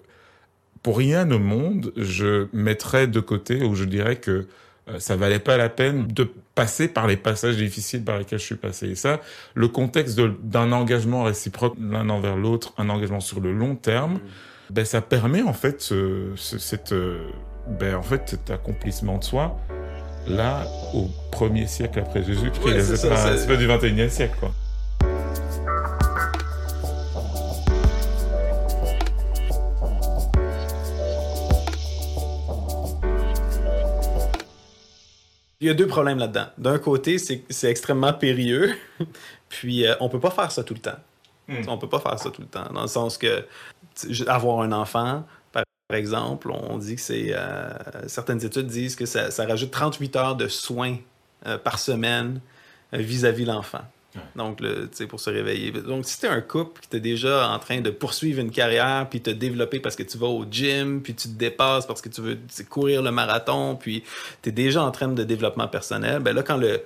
pour 0.82 0.98
rien 0.98 1.30
au 1.30 1.38
monde 1.38 1.94
je 1.96 2.48
mettrais 2.54 3.06
de 3.06 3.20
côté 3.20 3.64
ou 3.64 3.76
je 3.76 3.84
dirais 3.84 4.16
que 4.16 4.48
euh, 4.90 5.00
ça 5.00 5.16
valait 5.16 5.40
pas 5.40 5.58
la 5.58 5.70
peine 5.70 6.08
de 6.08 6.28
passer 6.56 6.88
par 6.88 7.06
les 7.06 7.18
passages 7.18 7.58
difficiles 7.58 8.04
par 8.04 8.18
lesquels 8.18 8.40
je 8.40 8.46
suis 8.46 8.56
passé. 8.56 8.90
Et 8.90 8.96
ça, 8.96 9.22
le 9.54 9.68
contexte 9.68 10.20
d'un 10.20 10.72
engagement 10.72 11.24
réciproque 11.24 11.76
l'un 11.80 12.10
envers 12.10 12.36
l'autre, 12.36 12.74
un 12.78 12.90
engagement 12.90 13.20
sur 13.20 13.42
le 13.42 13.54
long 13.54 13.76
terme, 13.76 14.16
mmh. 14.16 14.20
ben 14.72 14.86
ça 14.86 15.02
permet 15.02 15.44
en 15.44 15.54
fait 15.54 15.82
ce, 15.82 16.32
ce, 16.36 16.58
cette 16.58 16.94
euh, 16.94 17.30
ben, 17.68 17.96
en 17.96 18.02
fait, 18.02 18.22
cet 18.26 18.50
accomplissement 18.50 19.18
de 19.18 19.24
soi, 19.24 19.58
là, 20.28 20.66
au 20.94 21.10
premier 21.32 21.68
siècle 21.68 22.00
après 22.00 22.24
Jésus-Christ, 22.24 22.66
ouais, 22.66 22.82
c'est 22.82 23.10
pas, 23.10 23.48
pas 23.48 23.56
du 23.56 23.68
21e 23.68 24.10
siècle, 24.10 24.36
quoi. 24.40 24.52
Il 35.62 35.68
y 35.68 35.70
a 35.70 35.76
deux 35.76 35.86
problèmes 35.86 36.18
là-dedans. 36.18 36.48
D'un 36.58 36.80
côté, 36.80 37.20
c'est 37.20 37.70
extrêmement 37.70 38.14
périlleux, 38.14 38.76
puis 39.50 39.86
euh, 39.86 39.94
on 40.00 40.10
peut 40.10 40.20
pas 40.20 40.32
faire 40.32 40.52
ça 40.52 40.64
tout 40.64 40.74
le 40.74 40.80
temps. 40.80 40.98
Mm. 41.48 41.68
On 41.68 41.78
peut 41.78 41.88
pas 41.88 42.00
faire 42.00 42.18
ça 42.18 42.32
tout 42.32 42.42
le 42.42 42.48
temps, 42.48 42.72
dans 42.74 42.82
le 42.82 42.88
sens 42.88 43.18
que 43.18 43.46
avoir 44.28 44.62
un 44.62 44.72
enfant, 44.72 45.24
par 45.92 45.98
exemple, 45.98 46.50
on 46.52 46.78
dit 46.78 46.96
que 46.96 47.02
c'est... 47.02 47.34
euh, 47.36 47.70
certaines 48.08 48.46
études 48.46 48.68
disent 48.68 48.96
que 48.96 49.06
ça, 49.06 49.30
ça 49.30 49.46
rajoute 49.46 49.72
38 49.72 50.16
heures 50.16 50.36
de 50.38 50.48
soins 50.48 50.96
euh, 51.46 51.58
par 51.58 51.80
semaine 51.80 52.40
euh, 52.94 53.00
vis-à-vis 53.00 53.44
l'enfant. 53.44 53.82
Donc, 54.38 54.60
tu 54.60 54.68
sais, 54.94 55.06
pour 55.06 55.20
se 55.20 55.30
réveiller. 55.30 55.72
Donc, 55.72 56.06
si 56.06 56.18
tu 56.18 56.28
es 56.28 56.30
un 56.30 56.40
couple 56.40 56.80
qui 56.80 56.88
t'es 56.88 57.02
déjà 57.02 57.50
en 57.50 57.60
train 57.60 57.82
de 57.82 57.90
poursuivre 57.90 58.40
une 58.40 58.52
carrière, 58.52 59.06
puis 59.10 59.20
te 59.20 59.32
développer 59.32 59.82
parce 59.82 59.98
que 59.98 60.04
tu 60.04 60.18
vas 60.18 60.28
au 60.28 60.46
gym, 60.50 61.02
puis 61.02 61.14
tu 61.14 61.28
te 61.28 61.38
dépasses 61.38 61.86
parce 61.86 62.02
que 62.02 62.08
tu 62.08 62.22
veux 62.22 62.40
courir 62.70 63.02
le 63.02 63.12
marathon, 63.12 63.76
puis 63.76 64.06
tu 64.42 64.48
es 64.48 64.52
déjà 64.54 64.84
en 64.84 64.92
train 64.92 65.10
de 65.10 65.24
développement 65.26 65.68
personnel, 65.68 66.20
ben 66.20 66.34
là, 66.34 66.42
quand 66.42 66.58
le 66.58 66.82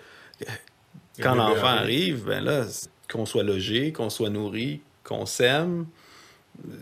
quand 1.21 1.35
l'enfant 1.35 1.67
arrive. 1.67 2.25
ben 2.25 2.43
là, 2.43 2.63
qu'on 3.07 3.27
soit 3.27 3.43
logé, 3.43 3.93
qu'on 3.93 4.09
soit 4.09 4.31
nourri, 4.31 4.81
qu'on 5.03 5.27
s'aime, 5.27 5.85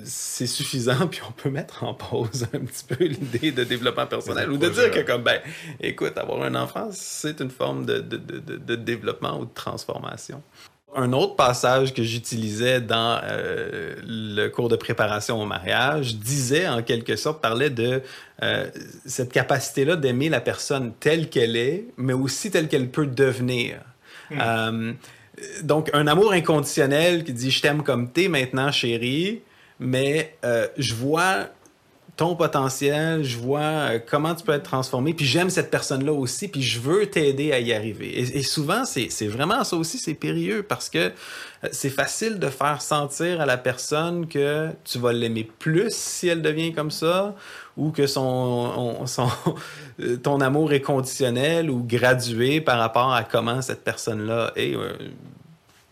c'est 0.04 0.48
suffisant, 0.48 1.08
puis 1.12 1.22
on 1.28 1.32
peut 1.32 1.50
mettre 1.50 1.84
en 1.84 1.94
pause 1.94 2.48
un 2.54 2.60
petit 2.60 2.84
peu 2.84 3.04
l'idée 3.06 3.52
de 3.52 3.64
développement 3.64 4.06
personnel 4.08 4.52
ou 4.52 4.58
de 4.58 4.70
dire 4.70 4.92
que, 4.92 5.02
comme, 5.02 5.24
ben, 5.24 5.40
écoute, 5.80 6.18
avoir 6.18 6.44
un 6.44 6.56
enfant, 6.56 6.90
c'est 6.92 7.40
une 7.42 7.50
forme 7.50 7.86
de, 7.86 8.00
de, 8.00 8.18
de, 8.18 8.58
de- 8.58 8.76
développement 8.76 9.40
ou 9.40 9.46
de 9.46 9.54
transformation. 9.54 10.42
Un 10.96 11.12
autre 11.14 11.36
passage 11.36 11.94
que 11.94 12.04
j'utilisais 12.04 12.80
dans 12.80 13.20
euh, 13.24 13.96
le 14.06 14.48
cours 14.50 14.70
de 14.70 14.76
préparation 14.76 15.42
au 15.42 15.46
mariage 15.46 16.18
disait, 16.18 16.68
en 16.68 16.84
quelque 16.84 17.16
sorte, 17.16 17.42
parlait 17.42 17.72
de 17.72 18.04
euh, 18.44 18.70
cette 19.06 19.32
capacité-là 19.32 19.96
d'aimer 19.96 20.30
la 20.30 20.40
personne 20.40 20.94
telle 21.00 21.30
qu'elle 21.30 21.56
est, 21.56 21.86
mais 21.98 22.14
aussi 22.14 22.52
telle 22.52 22.68
qu'elle 22.68 22.90
peut 22.90 23.08
devenir. 23.08 23.80
Euh, 24.40 24.94
donc, 25.64 25.90
un 25.94 26.06
amour 26.06 26.32
inconditionnel 26.34 27.24
qui 27.24 27.34
dit 27.34 27.50
je 27.50 27.62
t'aime 27.62 27.84
comme 27.84 28.12
t'es 28.12 28.28
maintenant, 28.28 28.72
chérie, 28.72 29.42
mais 29.84 30.36
euh, 30.46 30.68
je 30.78 30.96
vois 30.96 31.50
ton 32.16 32.36
potentiel, 32.36 33.24
je 33.24 33.38
vois 33.38 33.60
euh, 33.62 34.00
comment 34.06 34.36
tu 34.36 34.44
peux 34.44 34.52
être 34.52 34.64
transformé, 34.64 35.14
puis 35.14 35.26
j'aime 35.26 35.50
cette 35.50 35.72
personne-là 35.72 36.14
aussi, 36.14 36.48
puis 36.48 36.62
je 36.62 36.80
veux 36.80 37.08
t'aider 37.08 37.52
à 37.52 37.60
y 37.60 37.74
arriver. 37.74 38.20
Et, 38.20 38.44
souvent, 38.44 38.86
c'est 38.86 39.28
vraiment 39.28 39.64
ça 39.64 39.76
aussi, 39.76 39.98
c'est 39.98 40.14
périlleux 40.14 40.62
parce 40.62 40.90
que 40.90 41.00
euh, 41.00 41.12
c'est 41.72 41.90
facile 41.90 42.38
de 42.38 42.50
faire 42.50 42.82
sentir 42.84 43.42
à 43.42 43.48
la 43.48 43.58
personne 43.58 44.28
que 44.28 44.70
tu 44.84 45.00
vas 45.00 45.12
l'aimer 45.12 45.50
plus 45.58 45.90
si 45.90 46.28
elle 46.28 46.44
devient 46.44 46.72
comme 46.72 46.92
ça, 46.92 47.36
ou 47.78 47.90
que 47.90 48.06
son, 48.06 48.22
on- 48.22 49.08
son, 49.08 49.28
ton 50.24 50.40
amour 50.40 50.72
est 50.74 50.82
conditionnel 50.82 51.72
ou 51.72 51.84
gradué 51.84 52.62
par 52.62 52.78
rapport 52.78 53.12
à 53.12 53.24
comment 53.24 53.62
cette 53.64 53.84
personne-là 53.84 54.52
est. 54.56 54.76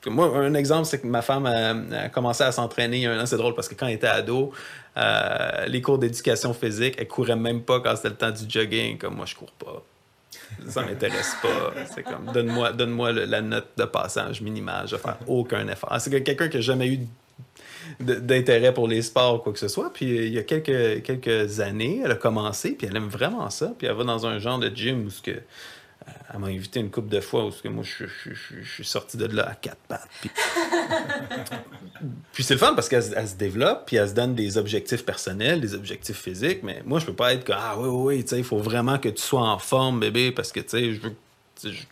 Moi, 0.08 0.26
un 0.36 0.54
exemple, 0.56 0.86
c'est 0.86 1.00
que 1.00 1.08
ma 1.08 1.22
femme 1.22 1.46
a, 1.46 2.10
commencé 2.10 2.44
à 2.44 2.52
s'entraîner 2.52 2.98
il 2.98 3.04
y 3.04 3.06
a 3.06 3.12
un 3.12 3.22
an. 3.22 3.26
C'est 3.26 3.38
drôle 3.38 3.54
parce 3.54 3.70
que 3.70 3.76
quand 3.76 3.88
elle 3.88 3.96
était 3.96 4.08
ado, 4.08 4.52
euh, 4.98 5.66
les 5.68 5.82
cours 5.82 6.00
d'éducation 6.00 6.54
physique, 6.54 6.96
elle 6.98 7.08
courait 7.08 7.36
même 7.36 7.62
pas 7.62 7.80
quand 7.80 7.96
c'était 7.96 8.10
le 8.10 8.16
temps 8.16 8.32
du 8.32 8.50
jogging. 8.50 8.98
Comme 8.98 9.16
moi, 9.16 9.26
je 9.26 9.36
cours 9.36 9.52
pas. 9.52 9.84
Ça 10.68 10.82
m'intéresse 10.82 11.36
pas. 11.42 11.74
C'est 11.94 12.04
comme, 12.04 12.32
donne-moi 12.34 12.74
donne 12.74 13.30
la 13.30 13.42
note 13.42 13.70
de 13.78 13.86
passage 13.86 14.42
minimale. 14.42 14.88
Je 14.88 14.96
vais 14.96 15.02
faire 15.02 15.18
aucun 15.28 15.68
effort. 15.68 15.96
C'est 16.00 16.10
que 16.10 16.18
quelqu'un 16.18 16.50
qui 16.50 16.58
a 16.58 16.62
jamais 16.62 16.88
eu 16.88 17.00
d'intérêt 18.00 18.74
pour 18.74 18.88
les 18.88 19.02
sports 19.02 19.36
ou 19.36 19.38
quoi 19.40 19.54
que 19.54 19.60
ce 19.60 19.68
soit. 19.68 19.92
Puis 19.94 20.06
il 20.06 20.34
y 20.34 20.40
a 20.40 20.44
quelques, 20.44 21.60
années, 21.60 22.02
elle 22.04 22.12
a 22.12 22.16
commencé, 22.16 22.72
puis 22.72 22.88
elle 22.88 22.96
aime 22.96 23.08
vraiment 23.08 23.50
ça. 23.50 23.74
Puis 23.78 23.88
elle 23.88 23.96
va 23.96 24.04
dans 24.04 24.26
un 24.26 24.40
genre 24.40 24.60
de 24.60 24.70
gym 24.70 25.06
où 25.06 25.10
ce 25.10 25.22
que, 25.22 25.32
elle 26.34 26.40
m'a 26.40 26.48
invité 26.48 26.80
une 26.80 26.90
couple 26.92 27.10
de 27.10 27.20
fois 27.20 27.46
où 27.46 27.52
que 27.52 27.68
moi 27.68 27.84
je, 27.84 28.06
je- 28.06 28.34
je- 28.34 28.64
suis 28.70 28.86
sorti 28.86 29.18
de 29.18 29.26
là 29.26 29.50
à 29.50 29.56
quatre 29.56 29.82
pattes. 29.88 30.08
Puis, 32.34 32.44
c'est 32.44 32.54
le 32.54 32.60
fun 32.60 32.74
parce 32.74 32.88
qu'elle 32.90 33.04
se- 33.04 33.36
développe, 33.36 33.84
puis 33.86 33.98
elle 33.98 34.10
se 34.10 34.14
donne 34.14 34.34
des 34.36 34.58
objectifs 34.58 35.04
personnels, 35.06 35.60
des 35.62 35.74
objectifs 35.76 36.18
physiques. 36.22 36.64
Mais 36.64 36.82
moi, 36.86 37.00
je 37.00 37.06
peux 37.06 37.14
pas 37.14 37.34
être 37.34 37.44
comme 37.44 37.58
Ah 37.60 37.76
oui, 37.78 37.88
oui, 38.24 38.26
il 38.38 38.44
faut 38.44 38.60
vraiment 38.60 38.98
que 38.98 39.10
tu 39.10 39.22
sois 39.22 39.42
en 39.42 39.60
forme, 39.60 40.00
bébé, 40.00 40.32
parce 40.32 40.52
que 40.52 40.60
tu 40.62 40.70
sais, 40.70 40.94
je 40.94 41.02
veux 41.02 41.14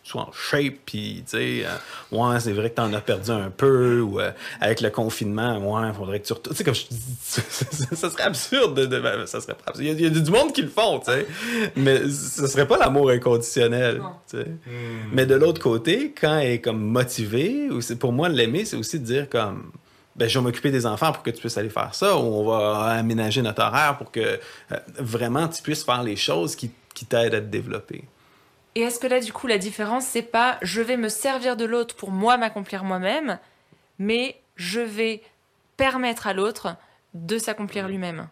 sois 0.04 0.22
en 0.24 0.32
shape, 0.32 0.76
puis 0.86 1.24
tu 1.26 1.38
sais, 1.38 1.66
euh, 1.66 2.16
ouais, 2.18 2.40
c'est 2.40 2.54
vrai 2.54 2.70
que 2.70 2.76
t'en 2.76 2.92
as 2.94 3.02
perdu 3.02 3.32
un 3.32 3.50
peu, 3.50 4.00
ou 4.02 4.20
euh, 4.20 4.32
avec 4.62 4.82
le 4.82 4.90
confinement, 4.90 5.58
ouais, 5.58 5.88
il 5.90 5.94
faudrait 5.94 6.20
que 6.20 6.28
tu 6.28 6.34
retournes. 6.34 6.56
Tu 6.56 6.58
sais, 6.58 6.64
comme 6.64 6.76
je 6.76 6.86
te 6.86 6.94
dis, 6.94 7.96
ça 7.96 8.10
serait 8.10 8.24
absurde 8.24 8.76
de. 8.80 8.86
de- 8.86 9.00
ben, 9.00 9.26
ça 9.26 9.42
serait 9.42 9.54
pas 9.56 9.66
absurde. 9.72 9.86
Il 9.98 10.02
y, 10.02 10.06
a, 10.06 10.08
il 10.10 10.16
y 10.16 10.20
a 10.20 10.22
du 10.22 10.32
monde 10.32 10.54
qui 10.54 10.62
le 10.62 10.70
font, 10.70 11.00
tu 11.00 11.12
sais, 11.12 11.28
mais 11.76 12.08
ce 12.10 12.48
serait 12.48 12.68
pas 12.68 12.78
l'amour 12.78 13.10
inconditionnel, 13.10 14.02
tu 14.30 14.38
sais. 14.38 14.48
Mais 15.14 15.26
de 15.26 15.36
l'autre 15.36 15.62
côté, 15.62 16.14
quand 16.20 16.38
elle 16.40 16.52
est 16.52 16.62
comme 16.62 16.80
motivée, 16.82 17.70
ou 17.70 17.82
c'est 17.82 17.96
pour 17.98 18.12
moi 18.12 18.30
l'aimer, 18.30 18.66
c'est 18.66 18.78
aussi 18.78 19.00
de 19.00 19.06
dire 19.06 19.30
comme 19.30 19.72
ben, 20.16 20.28
je 20.28 20.38
vais 20.38 20.44
m'occuper 20.44 20.70
des 20.72 20.86
enfants 20.86 21.14
pour 21.14 21.24
que 21.24 21.30
tu 21.30 21.40
puisses 21.40 21.58
aller 21.58 21.70
faire 21.70 21.96
ça, 21.96 22.18
ou 22.18 22.20
on 22.22 22.44
va 22.50 22.80
aménager 22.92 23.42
notre 23.42 23.62
horaire 23.64 23.98
pour 23.98 24.12
que 24.12 24.20
euh, 24.20 24.78
vraiment 24.98 25.48
tu 25.48 25.62
puisses 25.62 25.84
faire 25.86 26.04
les 26.04 26.16
choses 26.18 26.56
qui, 26.58 26.72
qui 26.94 27.06
t'aident 27.06 27.36
à 27.36 27.40
te 27.40 27.46
développer. 27.46 28.04
Et 28.80 28.84
est-ce 28.84 28.98
que 28.98 29.08
là, 29.08 29.20
du 29.20 29.34
coup, 29.34 29.46
la 29.46 29.58
différence, 29.58 30.06
c'est 30.06 30.22
pas 30.22 30.58
je 30.62 30.80
vais 30.80 30.96
me 30.96 31.10
servir 31.10 31.58
de 31.58 31.66
l'autre 31.66 31.98
pour 31.98 32.12
moi 32.12 32.38
m'accomplir 32.38 32.86
moi-même, 32.86 33.38
mais 33.98 34.40
je 34.56 34.80
vais 34.80 35.22
permettre 35.76 36.28
à 36.28 36.34
l'autre 36.34 36.78
de 37.14 37.38
s'accomplir 37.38 37.90
lui-même? 37.90 38.30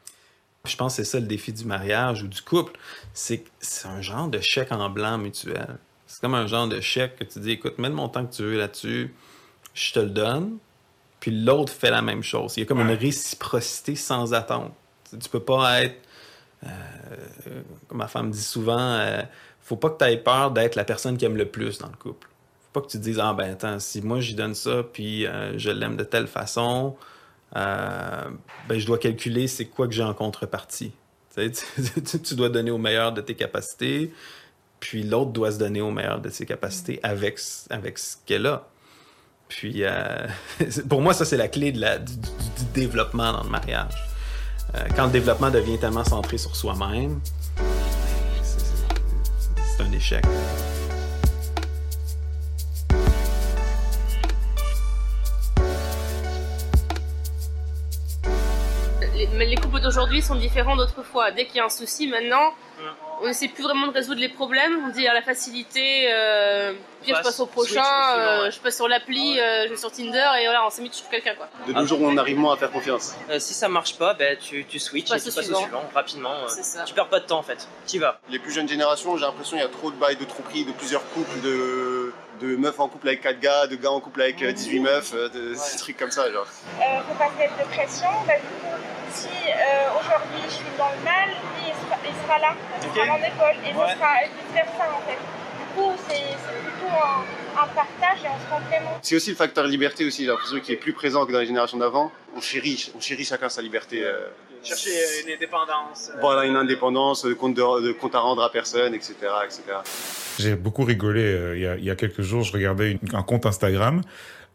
Je 0.63 0.77
pense 0.77 0.95
que 0.95 1.03
c'est 1.03 1.11
ça 1.11 1.19
le 1.19 1.25
défi 1.25 1.51
du 1.51 1.65
mariage 1.65 2.23
ou 2.23 2.29
du 2.29 2.41
couple, 2.41 2.79
c'est 3.13 3.43
c'est 3.59 3.89
un 3.89 4.01
genre 4.01 4.29
de 4.29 4.39
chèque 4.39 4.71
en 4.71 4.89
blanc 4.89 5.17
mutuel. 5.17 5.79
C'est 6.05 6.21
comme 6.21 6.33
un 6.33 6.47
genre 6.47 6.69
de 6.69 6.79
chèque 6.79 7.17
que 7.17 7.25
tu 7.25 7.39
dis, 7.41 7.51
écoute, 7.51 7.77
mets 7.77 7.89
le 7.89 7.95
montant 7.95 8.25
que 8.25 8.33
tu 8.33 8.43
veux 8.43 8.57
là-dessus, 8.57 9.13
je 9.73 9.91
te 9.91 9.99
le 9.99 10.11
donne, 10.11 10.59
puis 11.19 11.31
l'autre 11.31 11.73
fait 11.73 11.91
la 11.91 12.01
même 12.01 12.23
chose. 12.23 12.53
Il 12.55 12.61
y 12.61 12.63
a 12.63 12.65
comme 12.65 12.79
une 12.79 12.95
réciprocité 12.95 13.97
sans 13.97 14.33
attente. 14.33 14.71
Tu, 15.09 15.19
tu 15.19 15.27
peux 15.27 15.43
pas 15.43 15.83
être, 15.83 16.01
euh, 16.63 16.69
comme 17.89 17.97
ma 17.97 18.07
femme 18.07 18.31
dit 18.31 18.41
souvent, 18.41 18.79
euh, 18.79 19.21
faut 19.67 19.75
pas 19.75 19.89
que 19.89 19.97
tu 19.97 20.09
aies 20.09 20.17
peur 20.17 20.51
d'être 20.51 20.75
la 20.75 20.85
personne 20.85 21.17
qui 21.17 21.25
aime 21.25 21.35
le 21.35 21.45
plus 21.45 21.77
dans 21.77 21.89
le 21.89 21.97
couple. 21.97 22.29
Faut 22.61 22.79
pas 22.79 22.81
que 22.85 22.89
tu 22.89 22.99
dises, 22.99 23.19
ah 23.21 23.33
ben 23.33 23.51
attends, 23.51 23.79
si 23.79 24.01
moi 24.01 24.21
j'y 24.21 24.33
donne 24.33 24.55
ça, 24.55 24.81
puis 24.81 25.27
euh, 25.27 25.57
je 25.59 25.69
l'aime 25.69 25.97
de 25.97 26.05
telle 26.05 26.27
façon, 26.27 26.95
euh, 27.57 28.23
ben, 28.69 28.79
je 28.79 28.85
dois 28.85 28.97
calculer 28.97 29.47
c'est 29.47 29.65
quoi 29.65 29.87
que 29.87 29.93
j'ai 29.93 30.03
en 30.03 30.13
contrepartie. 30.13 30.93
Tu, 31.35 31.51
dois 32.35 32.47
donner 32.47 32.71
au 32.71 32.77
meilleur 32.77 33.11
de 33.11 33.19
tes 33.19 33.35
capacités, 33.35 34.13
puis 34.79 35.03
l'autre 35.03 35.31
doit 35.31 35.51
se 35.51 35.59
donner 35.59 35.81
au 35.81 35.91
meilleur 35.91 36.21
de 36.21 36.29
ses 36.29 36.45
capacités 36.45 37.01
avec, 37.03 37.37
avec 37.69 37.97
ce 37.97 38.15
qu'elle 38.25 38.45
a. 38.45 38.69
Puis, 39.49 39.83
euh, 39.83 40.27
pour 40.89 41.01
moi, 41.01 41.13
ça, 41.13 41.25
c'est 41.25 41.37
la 41.37 41.49
clé 41.49 41.73
du, 41.73 41.81
développement 42.73 43.33
dans 43.33 43.43
le 43.43 43.49
mariage. 43.49 43.95
Quand 44.95 45.05
le 45.05 45.11
développement 45.11 45.49
devient 45.49 45.79
tellement 45.79 46.03
centré 46.03 46.37
sur 46.37 46.55
soi-même, 46.55 47.21
les 59.45 59.55
couples 59.55 59.79
d'aujourd'hui 59.79 60.21
sont 60.21 60.35
différents 60.35 60.75
d'autrefois. 60.75 61.31
Dès 61.31 61.45
qu'il 61.45 61.57
y 61.57 61.59
a 61.59 61.65
un 61.65 61.69
souci, 61.69 62.07
maintenant, 62.07 62.53
on 63.21 63.27
essaie 63.27 63.47
plus 63.47 63.63
vraiment 63.63 63.87
de 63.87 63.91
résoudre 63.93 64.19
les 64.21 64.29
problèmes. 64.29 64.77
On 64.85 64.89
dit 64.89 65.07
à 65.07 65.13
la 65.13 65.21
facilité, 65.21 66.07
euh, 66.11 66.73
pire, 67.01 67.15
je 67.15 67.21
Passe, 67.21 67.23
passe 67.23 67.39
au 67.39 67.45
prochain, 67.47 67.83
euh, 68.17 68.43
ouais. 68.43 68.51
je 68.51 68.59
passe 68.59 68.75
sur 68.75 68.87
l'appli, 68.87 69.39
euh, 69.39 69.63
je 69.65 69.69
vais 69.69 69.75
sur 69.77 69.91
Tinder 69.91 70.29
et 70.39 70.45
voilà, 70.45 70.65
on 70.65 70.69
s'est 70.69 70.81
mis 70.81 70.89
sur 70.91 71.07
quelqu'un 71.09 71.35
quoi. 71.35 71.47
De 71.67 71.73
nos 71.73 71.85
jours, 71.85 71.99
on 72.01 72.15
arrive 72.17 72.37
moins 72.37 72.53
à 72.53 72.57
faire 72.57 72.71
confiance. 72.71 73.15
Euh, 73.29 73.39
si 73.39 73.53
ça 73.53 73.67
marche 73.67 73.97
pas, 73.97 74.13
ben, 74.13 74.37
tu, 74.37 74.65
tu 74.65 74.79
switches 74.79 75.09
Passe 75.09 75.21
et 75.25 75.29
tu 75.29 75.31
au 75.31 75.35
passes 75.35 75.45
suivant. 75.45 75.59
au 75.59 75.63
suivant 75.63 75.83
rapidement. 75.93 76.33
euh. 76.33 76.83
Tu 76.85 76.93
perds 76.93 77.09
pas 77.09 77.19
de 77.19 77.25
temps 77.25 77.39
en 77.39 77.43
fait. 77.43 77.67
Tu 77.87 77.99
vas. 77.99 78.19
Les 78.29 78.39
plus 78.39 78.51
jeunes 78.51 78.67
générations, 78.69 79.17
j'ai 79.17 79.25
l'impression 79.25 79.57
qu'il 79.57 79.65
y 79.65 79.69
a 79.69 79.71
trop 79.71 79.91
de 79.91 79.95
bails 79.97 80.15
de 80.17 80.25
tromperie, 80.25 80.65
de 80.65 80.71
plusieurs 80.73 81.03
couples, 81.11 81.39
de, 81.41 82.13
de 82.41 82.55
meufs 82.55 82.79
en 82.79 82.87
couple 82.87 83.07
avec 83.07 83.21
4 83.21 83.39
gars, 83.39 83.67
de 83.67 83.75
gars 83.75 83.91
en 83.91 83.99
couple 83.99 84.21
avec 84.21 84.41
euh, 84.43 84.51
18 84.51 84.79
meufs, 84.79 85.13
de, 85.13 85.53
ces 85.55 85.77
trucs 85.79 85.97
comme 85.97 86.11
ça. 86.11 86.31
Genre. 86.31 86.45
Euh, 86.79 86.99
faut 87.07 87.15
pas 87.15 87.29
se 87.33 87.37
mettre 87.39 87.57
de 87.57 87.63
pression. 87.75 88.07
Bah, 88.27 88.33
du 88.35 88.41
coup, 88.41 88.75
si 89.11 89.27
euh, 89.27 89.99
aujourd'hui 89.99 90.43
je 90.47 90.53
suis 90.53 90.65
dans 90.77 90.89
le 90.89 91.03
mal, 91.03 91.29
sera, 91.87 91.97
il 92.07 92.15
sera 92.23 92.39
là, 92.39 92.55
il 92.77 92.83
sera 92.83 93.03
Ok. 93.03 93.09
mon 93.09 93.25
épaule 93.27 93.57
et 93.65 93.73
Ouais. 93.73 93.91
ce 93.91 93.95
sera 93.97 94.13
vice 94.23 94.53
versa 94.53 94.85
en 94.93 95.01
fait. 95.07 95.17
Du 95.17 95.65
coup, 95.75 95.91
c'est 96.07 96.15
c'est 96.15 96.61
plutôt 96.63 96.93
un, 96.93 97.61
un 97.63 97.67
partage 97.67 98.19
et 98.23 98.27
on 98.27 98.39
se 98.39 98.49
complémente. 98.61 98.99
C'est 99.01 99.15
aussi 99.15 99.29
le 99.31 99.35
facteur 99.35 99.65
liberté 99.65 100.05
aussi, 100.05 100.23
j'ai 100.23 100.29
l'impression 100.29 100.59
qu'il 100.59 100.73
est 100.73 100.77
plus 100.77 100.93
présent 100.93 101.25
que 101.25 101.31
dans 101.31 101.39
les 101.39 101.45
générations 101.45 101.77
d'avant. 101.77 102.11
On 102.35 102.41
chérit, 102.41 102.91
on 102.95 102.99
chérit 102.99 103.23
chacun 103.25 103.49
sa 103.49 103.61
liberté. 103.61 104.03
euh. 104.03 104.27
Chercher 104.63 104.89
une 105.25 105.33
indépendance. 105.33 106.11
Voilà, 106.19 106.45
une 106.45 106.55
indépendance, 106.55 107.23
de 107.23 107.33
compte, 107.33 107.53
de, 107.53 107.87
de 107.87 107.91
compte 107.93 108.15
à 108.15 108.19
rendre 108.19 108.41
à 108.43 108.51
personne, 108.51 108.93
etc. 108.95 109.13
etc. 109.45 109.61
J'ai 110.39 110.55
beaucoup 110.55 110.83
rigolé. 110.83 111.21
euh, 111.23 111.55
il, 111.55 111.61
y 111.61 111.67
a, 111.67 111.75
il 111.77 111.83
y 111.83 111.91
a 111.91 111.95
quelques 111.95 112.21
jours, 112.23 112.41
je 112.43 112.51
regardais 112.51 112.91
une- 112.93 112.99
un 113.15 113.21
compte 113.21 113.45
Instagram 113.45 114.01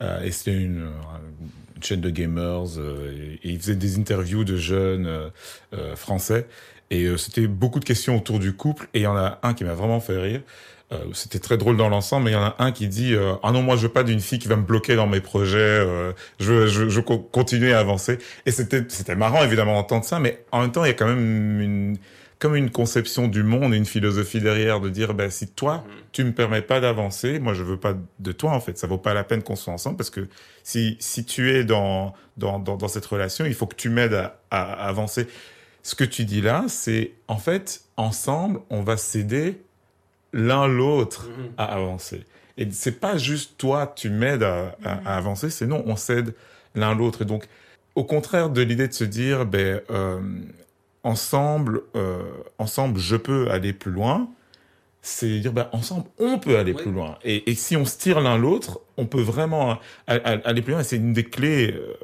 euh, 0.03 0.21
et 0.23 0.33
c'était 0.33 0.53
une, 0.57 0.83
euh, 0.89 0.91
une 1.77 1.83
chaîne 1.83 2.01
de 2.01 2.11
gamers 2.11 2.79
euh, 2.79 3.39
et, 3.43 3.49
et 3.49 3.53
ils 3.53 3.59
faisaient 3.61 3.77
des 3.77 3.97
interviews 3.97 4.43
de 4.45 4.57
jeunes 4.57 5.07
euh, 5.07 5.29
euh, 5.75 5.95
français 5.97 6.47
et 6.93 7.05
euh, 7.05 7.17
c'était 7.19 7.49
beaucoup 7.49 7.81
de 7.81 7.85
questions 7.87 8.17
autour 8.17 8.39
du 8.41 8.53
couple 8.55 8.89
et 8.95 9.01
il 9.01 9.03
y 9.03 9.09
en 9.09 9.17
a 9.17 9.39
un 9.43 9.55
qui 9.55 9.65
m'a 9.65 9.75
vraiment 9.75 10.01
fait 10.01 10.19
rire. 10.19 10.43
euh, 10.93 10.99
c'était 11.15 11.39
très 11.39 11.57
drôle 11.59 11.77
dans 11.77 11.89
l'ensemble, 11.89 12.25
mais 12.27 12.33
il 12.33 12.35
y 12.35 12.37
en 12.37 12.45
a 12.45 12.57
un 12.59 12.73
qui 12.73 12.89
dit 12.89 13.15
euh, 13.15 13.35
ah 13.43 13.53
non 13.53 13.63
moi 13.63 13.77
je 13.77 13.83
veux 13.83 13.93
pas 13.93 14.05
d'une 14.05 14.21
fille 14.21 14.39
qui 14.39 14.49
va 14.49 14.57
me 14.57 14.63
bloquer 14.65 14.95
dans 14.97 15.07
mes 15.07 15.21
projets, 15.21 15.59
euh, 15.59 16.13
je 16.41 16.53
veux 16.53 16.67
je, 16.69 16.89
je 16.91 16.97
veux 16.97 17.03
co- 17.03 17.19
continuer 17.19 17.73
à 17.73 17.81
avancer. 17.81 18.19
Et 18.47 18.53
c'était 18.53 18.85
c'était 18.89 19.17
marrant 19.17 19.43
évidemment 19.45 19.75
d'entendre 19.75 20.05
ça, 20.05 20.19
mais 20.21 20.45
en 20.53 20.61
même 20.63 20.73
temps 20.73 20.85
il 20.85 20.89
y 20.89 20.91
a 20.91 20.95
quand 20.95 21.07
même 21.09 21.61
une 21.61 21.99
comme 22.39 22.57
une 22.57 22.71
conception 22.71 23.29
du 23.29 23.45
monde, 23.45 23.73
une 23.73 23.87
philosophie 23.87 24.41
derrière 24.41 24.81
de 24.81 24.89
dire 24.91 25.15
ben 25.15 25.31
si 25.31 25.47
toi 25.49 25.85
tu 26.13 26.25
me 26.25 26.33
permets 26.33 26.63
pas 26.63 26.81
d'avancer, 26.81 27.39
moi 27.39 27.55
je 27.55 27.63
veux 27.63 27.79
pas 27.79 27.95
de 28.19 28.33
toi 28.33 28.51
en 28.53 28.61
fait, 28.61 28.77
ça 28.79 28.87
vaut 28.89 28.99
pas 28.99 29.15
la 29.15 29.25
peine 29.25 29.43
qu'on 29.43 29.57
soit 29.57 29.73
ensemble 29.73 29.97
parce 29.97 30.11
que 30.11 30.29
si 30.65 30.97
si 31.01 31.25
tu 31.25 31.53
es 31.55 31.65
dans 31.65 32.15
dans 32.37 32.59
dans, 32.59 32.77
dans 32.77 32.89
cette 32.89 33.07
relation, 33.07 33.47
il 33.47 33.55
faut 33.55 33.67
que 33.67 33.77
tu 33.77 33.89
m'aides 33.91 34.15
à, 34.15 34.41
à, 34.51 34.63
à 34.85 34.89
avancer. 34.89 35.27
Ce 35.83 35.95
que 35.95 36.05
tu 36.05 36.25
dis 36.25 36.41
là, 36.41 36.65
c'est 36.69 37.12
en 37.29 37.39
fait 37.39 37.83
ensemble 37.97 38.61
on 38.71 38.83
va 38.83 38.97
s'aider 38.97 39.61
l'un 40.33 40.67
l'autre 40.67 41.29
à 41.59 41.65
avancer. 41.75 42.25
Et 42.59 42.69
c'est 42.71 43.01
pas 43.01 43.17
juste 43.17 43.57
toi, 43.59 43.93
tu 43.97 44.11
m'aides 44.11 44.43
à, 44.43 44.77
à- 44.85 45.15
à 45.15 45.17
avancer, 45.17 45.51
c'est 45.51 45.67
non, 45.67 45.83
on 45.87 45.97
s'aide 45.97 46.35
l'un 46.75 46.95
l'autre. 46.95 47.23
Et 47.23 47.25
donc, 47.25 47.47
au 47.95 48.05
contraire 48.05 48.49
de 48.51 48.62
l'idée 48.62 48.89
de 48.89 48.93
se 48.93 49.05
dire, 49.05 49.45
ben, 49.47 49.81
euh, 49.91 50.21
ensemble, 51.03 51.83
euh, 51.97 52.23
ensemble, 52.59 52.99
je 53.01 53.17
peux 53.17 53.51
aller 53.51 53.73
plus 53.73 53.91
loin, 53.91 54.29
c'est 55.03 55.41
dire, 55.41 55.53
ben, 55.53 55.69
ensemble, 55.73 56.05
on 56.19 56.39
peut 56.39 56.57
aller 56.59 56.75
plus 56.75 56.93
loin. 56.93 57.19
Et, 57.25 57.51
et 57.51 57.55
si 57.55 57.77
on 57.77 57.85
se 57.85 57.99
tire 57.99 58.21
l'un 58.21 58.39
l'autre, 58.39 58.81
on 58.97 59.07
peut 59.07 59.21
vraiment 59.21 59.79
a- 60.07 60.12
aller 60.15 60.62
plus 60.62 60.73
loin. 60.73 60.81
Et 60.81 60.85
c'est 60.85 60.97
une 60.97 61.12
des 61.12 61.25
clés, 61.25 61.73
euh, 61.75 61.95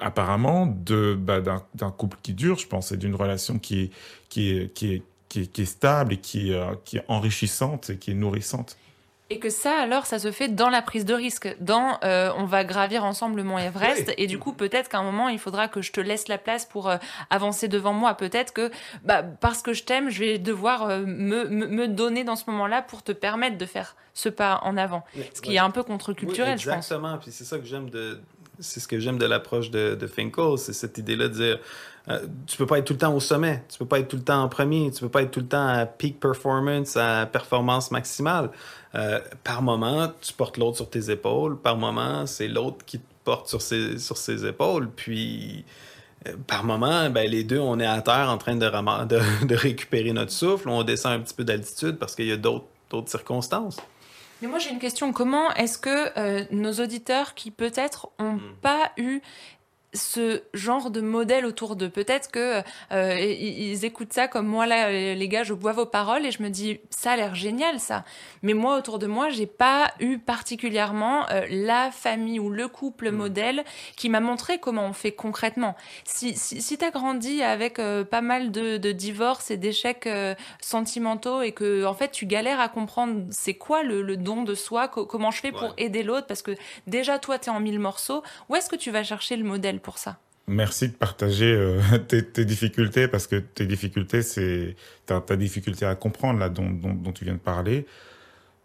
apparemment, 0.00 0.66
de, 0.66 1.14
bah, 1.18 1.40
d'un, 1.40 1.62
d'un 1.74 1.90
couple 1.90 2.18
qui 2.22 2.34
dure, 2.34 2.58
je 2.58 2.66
pense, 2.66 2.92
et 2.92 2.96
d'une 2.96 3.14
relation 3.14 3.58
qui 3.58 3.80
est, 3.80 3.90
qui 4.28 4.50
est, 4.50 4.72
qui 4.72 4.94
est, 4.94 5.02
qui 5.28 5.40
est, 5.42 5.46
qui 5.46 5.62
est 5.62 5.66
stable 5.66 6.14
et 6.14 6.18
qui, 6.18 6.52
est, 6.52 6.54
euh, 6.54 6.74
qui 6.84 6.98
est 6.98 7.04
enrichissante 7.08 7.90
et 7.90 7.98
qui 7.98 8.12
est 8.12 8.14
nourrissante. 8.14 8.76
Et 9.28 9.40
que 9.40 9.50
ça, 9.50 9.80
alors, 9.80 10.06
ça 10.06 10.20
se 10.20 10.30
fait 10.30 10.46
dans 10.46 10.68
la 10.68 10.82
prise 10.82 11.04
de 11.04 11.12
risque. 11.12 11.48
Dans 11.58 11.98
euh, 12.04 12.30
on 12.36 12.44
va 12.44 12.62
gravir 12.62 13.02
ensemble 13.02 13.38
le 13.38 13.42
mont 13.42 13.58
Everest. 13.58 14.14
Et 14.18 14.28
du 14.28 14.38
coup, 14.38 14.52
peut-être 14.52 14.88
qu'à 14.88 14.98
un 14.98 15.02
moment, 15.02 15.28
il 15.28 15.40
faudra 15.40 15.66
que 15.66 15.82
je 15.82 15.90
te 15.90 16.00
laisse 16.00 16.28
la 16.28 16.38
place 16.38 16.64
pour 16.64 16.88
euh, 16.88 16.96
avancer 17.28 17.66
devant 17.66 17.92
moi. 17.92 18.14
Peut-être 18.14 18.52
que, 18.52 18.70
bah, 19.02 19.24
parce 19.24 19.62
que 19.62 19.72
je 19.72 19.82
t'aime, 19.82 20.10
je 20.10 20.20
vais 20.20 20.38
devoir 20.38 20.84
euh, 20.84 21.00
me, 21.00 21.48
me, 21.48 21.66
me 21.66 21.88
donner 21.88 22.22
dans 22.22 22.36
ce 22.36 22.48
moment-là 22.52 22.82
pour 22.82 23.02
te 23.02 23.10
permettre 23.10 23.58
de 23.58 23.66
faire 23.66 23.96
ce 24.14 24.28
pas 24.28 24.60
en 24.62 24.76
avant. 24.76 25.04
Ce 25.34 25.40
qui 25.40 25.56
est 25.56 25.58
un 25.58 25.70
peu 25.70 25.82
contre-culturel, 25.82 26.54
Oui, 26.54 26.60
je 26.62 26.70
pense. 26.70 26.76
Exactement. 26.76 27.18
Puis 27.18 27.32
c'est 27.32 27.44
ça 27.44 27.58
que 27.58 27.64
j'aime 27.64 27.90
de. 27.90 28.20
C'est 28.60 28.80
ce 28.80 28.88
que 28.88 28.98
j'aime 28.98 29.18
de 29.18 29.26
l'approche 29.26 29.70
de, 29.70 30.06
Finkel, 30.06 30.56
c'est 30.58 30.72
cette 30.72 30.98
idée-là 30.98 31.28
de 31.28 31.34
dire 31.34 31.58
euh, 32.08 32.20
tu 32.46 32.56
peux 32.56 32.66
pas 32.66 32.78
être 32.78 32.84
tout 32.86 32.92
le 32.92 32.98
temps 33.00 33.14
au 33.14 33.20
sommet, 33.20 33.64
tu 33.68 33.78
peux 33.78 33.84
pas 33.86 33.98
être 33.98 34.08
tout 34.08 34.16
le 34.16 34.22
temps 34.22 34.42
en 34.42 34.48
premier, 34.48 34.90
tu 34.92 35.00
peux 35.00 35.08
pas 35.08 35.22
être 35.22 35.30
tout 35.32 35.40
le 35.40 35.48
temps 35.48 35.66
à 35.66 35.86
peak 35.86 36.20
performance, 36.20 36.96
à 36.96 37.26
performance 37.26 37.90
maximale. 37.90 38.50
Euh, 38.94 39.20
par 39.42 39.60
moment, 39.60 40.12
tu 40.20 40.32
portes 40.32 40.56
l'autre 40.56 40.76
sur 40.76 40.88
tes 40.88 41.10
épaules, 41.10 41.58
par 41.58 41.76
moment, 41.76 42.24
c'est 42.26 42.48
l'autre 42.48 42.84
qui 42.86 42.98
te 43.00 43.04
porte 43.24 43.48
sur 43.48 43.60
ses, 43.60 43.98
sur 43.98 44.16
ses 44.16 44.46
épaules, 44.46 44.88
puis 44.94 45.64
euh, 46.28 46.34
par 46.46 46.62
moment, 46.62 47.10
ben, 47.10 47.28
les 47.28 47.42
deux, 47.42 47.58
on 47.58 47.80
est 47.80 47.86
à 47.86 48.00
terre 48.02 48.30
en 48.30 48.38
train 48.38 48.54
de, 48.54 48.66
rama- 48.66 49.04
de, 49.04 49.20
de 49.46 49.54
récupérer 49.56 50.12
notre 50.12 50.32
souffle, 50.32 50.68
on 50.68 50.84
descend 50.84 51.12
un 51.14 51.20
petit 51.20 51.34
peu 51.34 51.44
d'altitude 51.44 51.98
parce 51.98 52.14
qu'il 52.14 52.26
y 52.26 52.32
a 52.32 52.36
d'autres 52.36 52.64
circonstances. 53.06 53.78
Mais 54.42 54.48
moi 54.48 54.58
j'ai 54.58 54.70
une 54.70 54.78
question. 54.78 55.12
Comment 55.12 55.52
est-ce 55.54 55.78
que 55.78 56.18
euh, 56.18 56.44
nos 56.50 56.72
auditeurs 56.72 57.34
qui 57.34 57.50
peut-être 57.50 58.10
ont 58.18 58.38
pas 58.60 58.92
eu 58.96 59.20
ce 59.96 60.42
genre 60.54 60.90
de 60.90 61.00
modèle 61.00 61.44
autour 61.46 61.74
d'eux. 61.74 61.88
Peut-être 61.90 62.30
que 62.30 62.62
euh, 62.92 63.18
ils, 63.18 63.84
écoutent 63.84 64.12
ça 64.12 64.28
comme 64.28 64.46
moi 64.46 64.66
là, 64.66 64.88
euh, 64.88 65.14
les 65.14 65.28
gars, 65.28 65.42
je 65.42 65.54
bois 65.54 65.72
vos 65.72 65.86
paroles 65.86 66.24
et 66.24 66.30
je 66.30 66.42
me 66.42 66.48
dis 66.50 66.78
ça 66.90 67.12
a 67.12 67.16
l'air 67.16 67.34
génial 67.34 67.80
ça. 67.80 68.04
Mais 68.42 68.54
moi 68.54 68.76
autour 68.76 68.98
de 68.98 69.06
moi, 69.06 69.30
j'ai 69.30 69.46
pas 69.46 69.92
eu 69.98 70.18
particulièrement 70.18 71.28
euh, 71.30 71.46
la 71.50 71.90
famille 71.90 72.38
ou 72.38 72.50
le 72.50 72.68
couple 72.68 73.10
modèle 73.10 73.64
qui 73.96 74.08
m'a 74.08 74.20
montré 74.20 74.58
comment 74.58 74.86
on 74.86 74.92
fait 74.92 75.12
concrètement. 75.12 75.74
Si 76.04 76.36
si, 76.36 76.62
si 76.62 76.78
t'as 76.78 76.90
grandi 76.90 77.42
avec 77.42 77.78
euh, 77.78 78.04
pas 78.04 78.20
mal 78.20 78.50
de, 78.52 78.76
de 78.76 78.92
divorces 78.92 79.50
et 79.50 79.56
d'échecs 79.56 80.08
sentimentaux 80.60 81.42
et 81.42 81.52
que 81.52 81.84
en 81.84 81.94
fait 81.94 82.10
tu 82.10 82.26
galères 82.26 82.60
à 82.60 82.68
comprendre 82.68 83.22
c'est 83.30 83.54
quoi 83.54 83.82
le, 83.82 84.02
le 84.02 84.16
don 84.16 84.42
de 84.42 84.54
soi, 84.54 84.88
co- 84.88 85.06
comment 85.06 85.30
je 85.30 85.40
fais 85.40 85.52
pour 85.52 85.72
aider 85.78 86.02
l'autre 86.02 86.26
parce 86.26 86.42
que 86.42 86.52
déjà 86.86 87.18
toi 87.18 87.38
t'es 87.38 87.50
en 87.50 87.60
mille 87.60 87.78
morceaux. 87.78 88.22
Où 88.48 88.56
est-ce 88.56 88.68
que 88.68 88.76
tu 88.76 88.90
vas 88.90 89.02
chercher 89.02 89.36
le 89.36 89.44
modèle 89.44 89.80
ça 89.94 90.18
Merci 90.48 90.88
de 90.88 90.92
partager 90.92 91.52
euh, 91.52 91.80
tes, 92.08 92.44
difficultés 92.44 93.08
parce 93.08 93.26
que 93.26 93.36
tes 93.36 93.66
difficultés, 93.66 94.22
c'est 94.22 94.76
ta, 95.04 95.20
difficulté 95.36 95.86
à 95.86 95.94
comprendre 95.96 96.38
là 96.38 96.48
dont, 96.48 97.12
tu 97.12 97.24
viens 97.24 97.34
de 97.34 97.38
parler. 97.38 97.86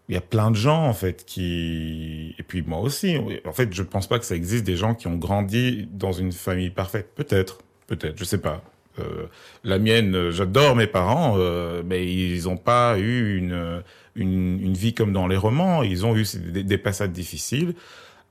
Il 0.09 0.13
y 0.13 0.17
a 0.17 0.21
plein 0.21 0.51
de 0.51 0.55
gens 0.55 0.85
en 0.85 0.93
fait 0.93 1.25
qui 1.25 2.35
et 2.37 2.43
puis 2.43 2.61
moi 2.61 2.79
aussi. 2.79 3.17
En 3.45 3.53
fait, 3.53 3.73
je 3.73 3.81
pense 3.81 4.07
pas 4.07 4.19
que 4.19 4.25
ça 4.25 4.35
existe 4.35 4.63
des 4.63 4.75
gens 4.75 4.93
qui 4.93 5.07
ont 5.07 5.15
grandi 5.15 5.87
dans 5.91 6.11
une 6.11 6.31
famille 6.31 6.69
parfaite. 6.69 7.09
Peut-être, 7.15 7.59
peut-être, 7.87 8.17
je 8.17 8.25
sais 8.25 8.39
pas. 8.39 8.61
Euh, 8.99 9.27
la 9.63 9.79
mienne, 9.79 10.13
euh, 10.15 10.31
j'adore 10.31 10.75
mes 10.75 10.87
parents, 10.87 11.37
mais 11.85 12.05
ils 12.13 12.47
ont 12.49 12.57
pas 12.57 12.99
eu 12.99 13.37
une, 13.37 13.81
une 14.15 14.59
une 14.61 14.73
vie 14.73 14.93
comme 14.93 15.13
dans 15.13 15.27
les 15.27 15.37
romans. 15.37 15.81
Ils 15.81 16.05
ont 16.05 16.15
eu 16.15 16.25
des, 16.35 16.63
des 16.63 16.77
passades 16.77 17.13
difficiles 17.13 17.73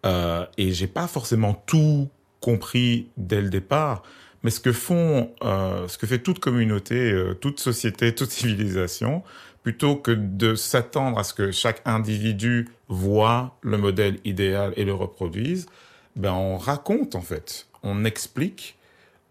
euh, 0.07 0.47
et 0.57 0.73
j'ai 0.73 0.87
pas 0.87 1.07
forcément 1.07 1.55
tout 1.67 2.09
compris 2.41 3.09
dès 3.17 3.41
le 3.41 3.51
départ. 3.51 4.03
Mais 4.43 4.51
ce 4.51 4.61
que 4.61 4.73
font, 4.73 5.33
euh, 5.43 5.87
ce 5.89 5.99
que 5.99 6.07
fait 6.07 6.19
toute 6.19 6.39
communauté, 6.39 7.13
euh, 7.13 7.35
toute 7.35 7.61
société, 7.61 8.15
toute 8.15 8.31
civilisation, 8.31 9.23
plutôt 9.63 9.97
que 9.97 10.13
de 10.13 10.55
s'attendre 10.55 11.19
à 11.19 11.25
ce 11.25 11.35
que 11.35 11.53
chaque 11.53 11.83
individu 11.85 12.69
voit 12.89 13.59
le 13.61 13.77
modèle 13.77 14.19
idéal 14.25 14.73
et 14.77 14.85
le 14.85 14.95
reproduise, 14.95 15.67
ben 16.17 16.33
on 16.33 16.57
raconte 16.57 17.15
en 17.15 17.21
fait, 17.21 17.69
on 17.83 18.05
explique, 18.05 18.79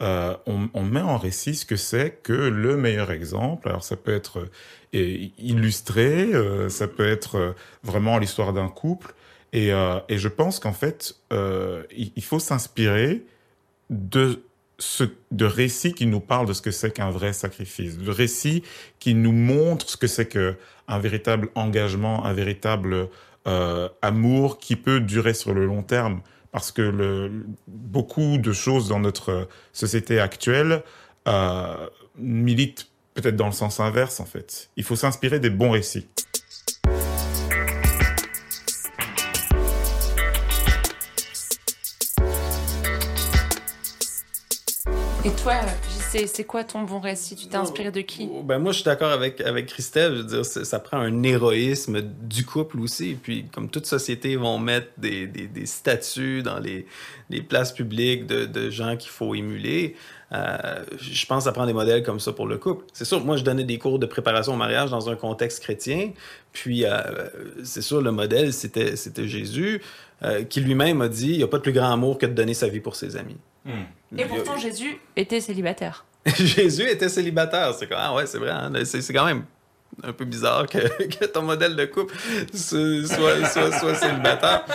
euh, 0.01 0.35
on, 0.45 0.83
met 0.83 1.01
en 1.01 1.17
récit 1.17 1.55
ce 1.55 1.65
que 1.65 1.75
c'est 1.75 2.21
que 2.23 2.31
le 2.31 2.77
meilleur 2.77 3.11
exemple. 3.11 3.67
Alors 3.67 3.83
ça 3.83 3.97
peut 3.97 4.13
être 4.13 4.47
illustré, 4.93 6.29
ça 6.69 6.87
peut 6.87 7.07
être 7.07 7.53
vraiment 7.83 8.17
l'histoire 8.17 8.53
d'un 8.53 8.69
couple. 8.69 9.13
Et, 9.53 9.73
euh, 9.73 9.99
et 10.09 10.17
je 10.17 10.27
pense 10.27 10.59
qu'en 10.59 10.73
fait, 10.73 11.15
euh, 11.33 11.83
il, 11.95 12.23
faut 12.23 12.39
s'inspirer 12.39 13.23
de 13.89 14.43
ce, 14.77 15.03
de 15.31 15.45
récits 15.45 15.93
qui 15.93 16.05
nous 16.05 16.19
parlent 16.19 16.47
de 16.47 16.53
ce 16.53 16.61
que 16.61 16.71
c'est 16.71 16.91
qu'un 16.91 17.09
vrai 17.09 17.33
sacrifice, 17.33 17.97
de 17.97 18.11
récits 18.11 18.63
qui 18.99 19.15
nous 19.15 19.31
montrent 19.31 19.89
ce 19.89 19.97
que 19.97 20.07
c'est 20.07 20.27
que 20.27 20.55
un 20.87 20.99
véritable 20.99 21.49
engagement, 21.55 22.25
un 22.25 22.33
véritable 22.33 23.09
euh, 23.47 23.89
amour 24.01 24.59
qui 24.59 24.75
peut 24.75 24.99
durer 24.99 25.33
sur 25.33 25.53
le 25.53 25.65
long 25.65 25.83
terme. 25.83 26.21
Parce 26.51 26.71
que 26.71 26.81
le, 26.81 27.45
beaucoup 27.67 28.37
de 28.37 28.51
choses 28.51 28.89
dans 28.89 28.99
notre 28.99 29.47
société 29.71 30.19
actuelle 30.19 30.83
euh, 31.27 31.87
militent 32.17 32.87
peut-être 33.13 33.35
dans 33.35 33.45
le 33.45 33.53
sens 33.53 33.79
inverse 33.79 34.19
en 34.19 34.25
fait. 34.25 34.69
Il 34.77 34.83
faut 34.83 34.95
s'inspirer 34.95 35.39
des 35.39 35.49
bons 35.49 35.71
récits. 35.71 36.07
Et 45.25 45.31
toi, 45.31 45.55
c'est 46.27 46.45
quoi 46.45 46.63
ton 46.63 46.83
bon 46.83 47.01
récit? 47.01 47.35
Tu 47.35 47.47
t'es 47.47 47.57
inspiré 47.57 47.91
de 47.91 47.99
qui? 47.99 48.29
Ben 48.45 48.57
moi, 48.57 48.71
je 48.71 48.77
suis 48.77 48.85
d'accord 48.85 49.11
avec, 49.11 49.41
avec 49.41 49.65
Christelle. 49.65 50.15
Je 50.15 50.21
veux 50.21 50.23
dire, 50.23 50.45
ça, 50.45 50.79
prend 50.79 50.97
un 50.97 51.23
héroïsme 51.23 51.99
du 52.01 52.45
couple 52.45 52.79
aussi. 52.79 53.11
Et 53.11 53.15
puis, 53.15 53.45
comme 53.51 53.69
toute 53.69 53.85
société, 53.85 54.31
ils 54.31 54.39
vont 54.39 54.59
mettre 54.59 54.87
des, 54.97 55.27
des, 55.27 55.47
des 55.47 55.65
statuts 55.65 56.41
dans 56.41 56.59
les, 56.59 56.85
les 57.29 57.41
places 57.41 57.73
publiques 57.73 58.27
de, 58.27 58.45
de 58.45 58.69
gens 58.69 58.95
qu'il 58.95 59.11
faut 59.11 59.35
émuler. 59.35 59.97
Euh, 60.31 60.85
je 60.97 61.25
pense 61.25 61.39
que 61.39 61.43
ça 61.49 61.51
prend 61.51 61.65
des 61.65 61.73
modèles 61.73 62.03
comme 62.03 62.21
ça 62.21 62.31
pour 62.31 62.47
le 62.47 62.57
couple. 62.57 62.85
C'est 62.93 63.03
sûr, 63.03 63.19
moi, 63.25 63.35
je 63.35 63.43
donnais 63.43 63.65
des 63.65 63.77
cours 63.77 63.99
de 63.99 64.05
préparation 64.05 64.53
au 64.53 64.57
mariage 64.57 64.89
dans 64.89 65.09
un 65.09 65.17
contexte 65.17 65.61
chrétien. 65.61 66.11
Puis, 66.53 66.85
euh, 66.85 67.01
c'est 67.65 67.81
sûr, 67.81 68.01
le 68.01 68.13
modèle, 68.13 68.53
c'était, 68.53 68.95
c'était 68.95 69.27
Jésus, 69.27 69.81
euh, 70.23 70.45
qui 70.45 70.61
lui-même 70.61 71.01
a 71.01 71.09
dit, 71.09 71.31
il 71.31 71.37
n'y 71.37 71.43
a 71.43 71.47
pas 71.47 71.57
de 71.57 71.63
plus 71.63 71.73
grand 71.73 71.91
amour 71.91 72.17
que 72.17 72.25
de 72.25 72.33
donner 72.33 72.53
sa 72.53 72.69
vie 72.69 72.79
pour 72.79 72.95
ses 72.95 73.17
amis. 73.17 73.37
Et 74.17 74.25
pourtant, 74.25 74.57
Jésus 74.57 74.97
était 75.15 75.41
célibataire. 75.41 76.05
Jésus 76.25 76.87
était 76.89 77.09
célibataire. 77.09 77.73
C'est 77.73 77.87
ah 77.95 78.13
ouais, 78.13 78.25
c'est 78.25 78.37
vrai. 78.39 78.49
hein. 78.49 78.71
C'est, 78.85 79.01
c'est 79.01 79.13
quand 79.13 79.25
même 79.25 79.45
un 80.03 80.13
peu 80.13 80.25
bizarre 80.25 80.67
que, 80.67 80.77
que 81.07 81.25
ton 81.25 81.41
modèle 81.41 81.75
de 81.75 81.85
couple 81.85 82.15
soit, 82.53 83.45
soit, 83.45 83.79
soit 83.79 83.95
célibataire. 83.95 84.65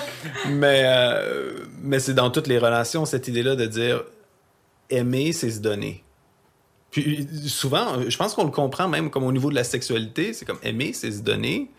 Mais, 0.48 0.82
euh, 0.84 1.64
mais 1.82 1.98
c'est 1.98 2.14
dans 2.14 2.30
toutes 2.30 2.46
les 2.46 2.58
relations, 2.58 3.04
cette 3.04 3.28
idée-là 3.28 3.56
de 3.56 3.66
dire 3.66 4.04
aimer, 4.90 5.32
c'est 5.32 5.50
se 5.50 5.60
donner. 5.60 6.02
Puis 6.90 7.26
souvent, 7.48 8.08
je 8.08 8.16
pense 8.16 8.34
qu'on 8.34 8.44
le 8.44 8.50
comprend 8.50 8.88
même 8.88 9.10
comme 9.10 9.24
au 9.24 9.32
niveau 9.32 9.50
de 9.50 9.56
la 9.56 9.64
sexualité. 9.64 10.32
C'est 10.32 10.44
comme 10.44 10.60
aimer, 10.62 10.92
c'est 10.92 11.10
se 11.10 11.22
donner. 11.22 11.70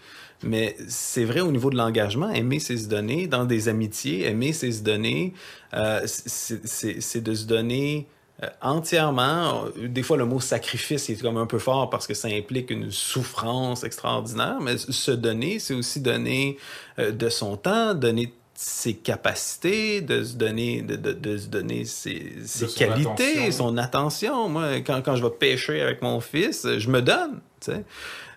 Mais 0.46 0.76
c'est 0.88 1.26
vrai 1.26 1.42
au 1.42 1.52
niveau 1.52 1.70
de 1.70 1.76
l'engagement, 1.78 2.30
aimer, 2.30 2.60
c'est 2.60 2.78
se 2.78 2.88
donner. 2.88 3.28
Dans 3.28 3.46
des 3.46 3.68
amitiés, 3.68 4.26
aimer, 4.28 4.54
c'est 4.54 4.72
se 4.72 4.84
donner. 4.84 5.34
Euh, 5.74 6.02
c'est- 6.06 7.22
de 7.22 7.34
se 7.34 7.46
donner 7.46 8.08
euh, 8.44 8.48
entièrement. 8.62 9.64
Des 9.82 10.04
fois, 10.04 10.18
le 10.18 10.26
mot 10.26 10.40
sacrifice 10.40 11.10
est 11.10 11.22
comme 11.22 11.38
un 11.38 11.46
peu 11.46 11.58
fort 11.60 11.90
parce 11.90 12.06
que 12.06 12.14
ça 12.14 12.28
implique 12.28 12.70
une 12.70 12.92
souffrance 12.92 13.84
extraordinaire, 13.84 14.58
mais 14.62 14.78
se 14.78 15.12
donner, 15.12 15.58
c'est 15.60 15.74
aussi 15.74 16.00
donner 16.02 16.58
euh, 17.00 17.12
de 17.12 17.30
son 17.30 17.56
temps, 17.58 17.94
donner 17.94 18.34
ses 18.54 18.94
capacités, 18.94 20.02
de 20.02 20.24
se 20.24 20.34
donner, 20.36 20.82
de, 20.82 20.96
de, 20.96 21.12
de 21.14 21.38
se 21.38 21.48
donner 21.48 21.84
ses, 21.86 22.34
ses 22.46 22.68
son 22.68 22.78
qualités, 22.78 23.34
attention. 23.40 23.52
son 23.52 23.78
attention. 23.78 24.50
Moi, 24.50 24.78
quand, 24.86 25.02
quand 25.02 25.16
je 25.16 25.24
vais 25.24 25.30
pêcher 25.32 25.82
avec 25.82 26.02
mon 26.02 26.20
fils, 26.22 26.66
je 26.78 26.90
me 26.90 27.02
donne. 27.02 27.40
tu 27.60 27.72
sais. 27.72 27.84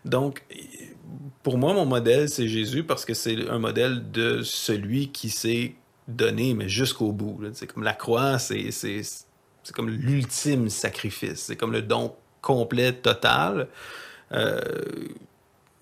Donc, 0.08 0.42
pour 1.42 1.58
moi, 1.58 1.74
mon 1.74 1.86
modèle, 1.86 2.28
c'est 2.28 2.48
Jésus 2.48 2.82
parce 2.82 3.04
que 3.04 3.14
c'est 3.14 3.48
un 3.48 3.58
modèle 3.58 4.10
de 4.10 4.42
celui 4.42 5.08
qui 5.12 5.28
s'est 5.30 5.74
donné, 6.08 6.54
mais 6.54 6.68
jusqu'au 6.68 7.12
bout. 7.12 7.40
C'est 7.52 7.66
comme 7.66 7.82
la 7.82 7.92
croix, 7.92 8.38
c'est, 8.38 8.70
comme 9.74 9.90
l'ultime 9.90 10.70
sacrifice. 10.70 11.40
C'est 11.40 11.56
comme 11.56 11.72
le 11.72 11.82
don 11.82 12.14
complet, 12.40 12.92
total. 12.92 13.68
Euh, 14.32 14.60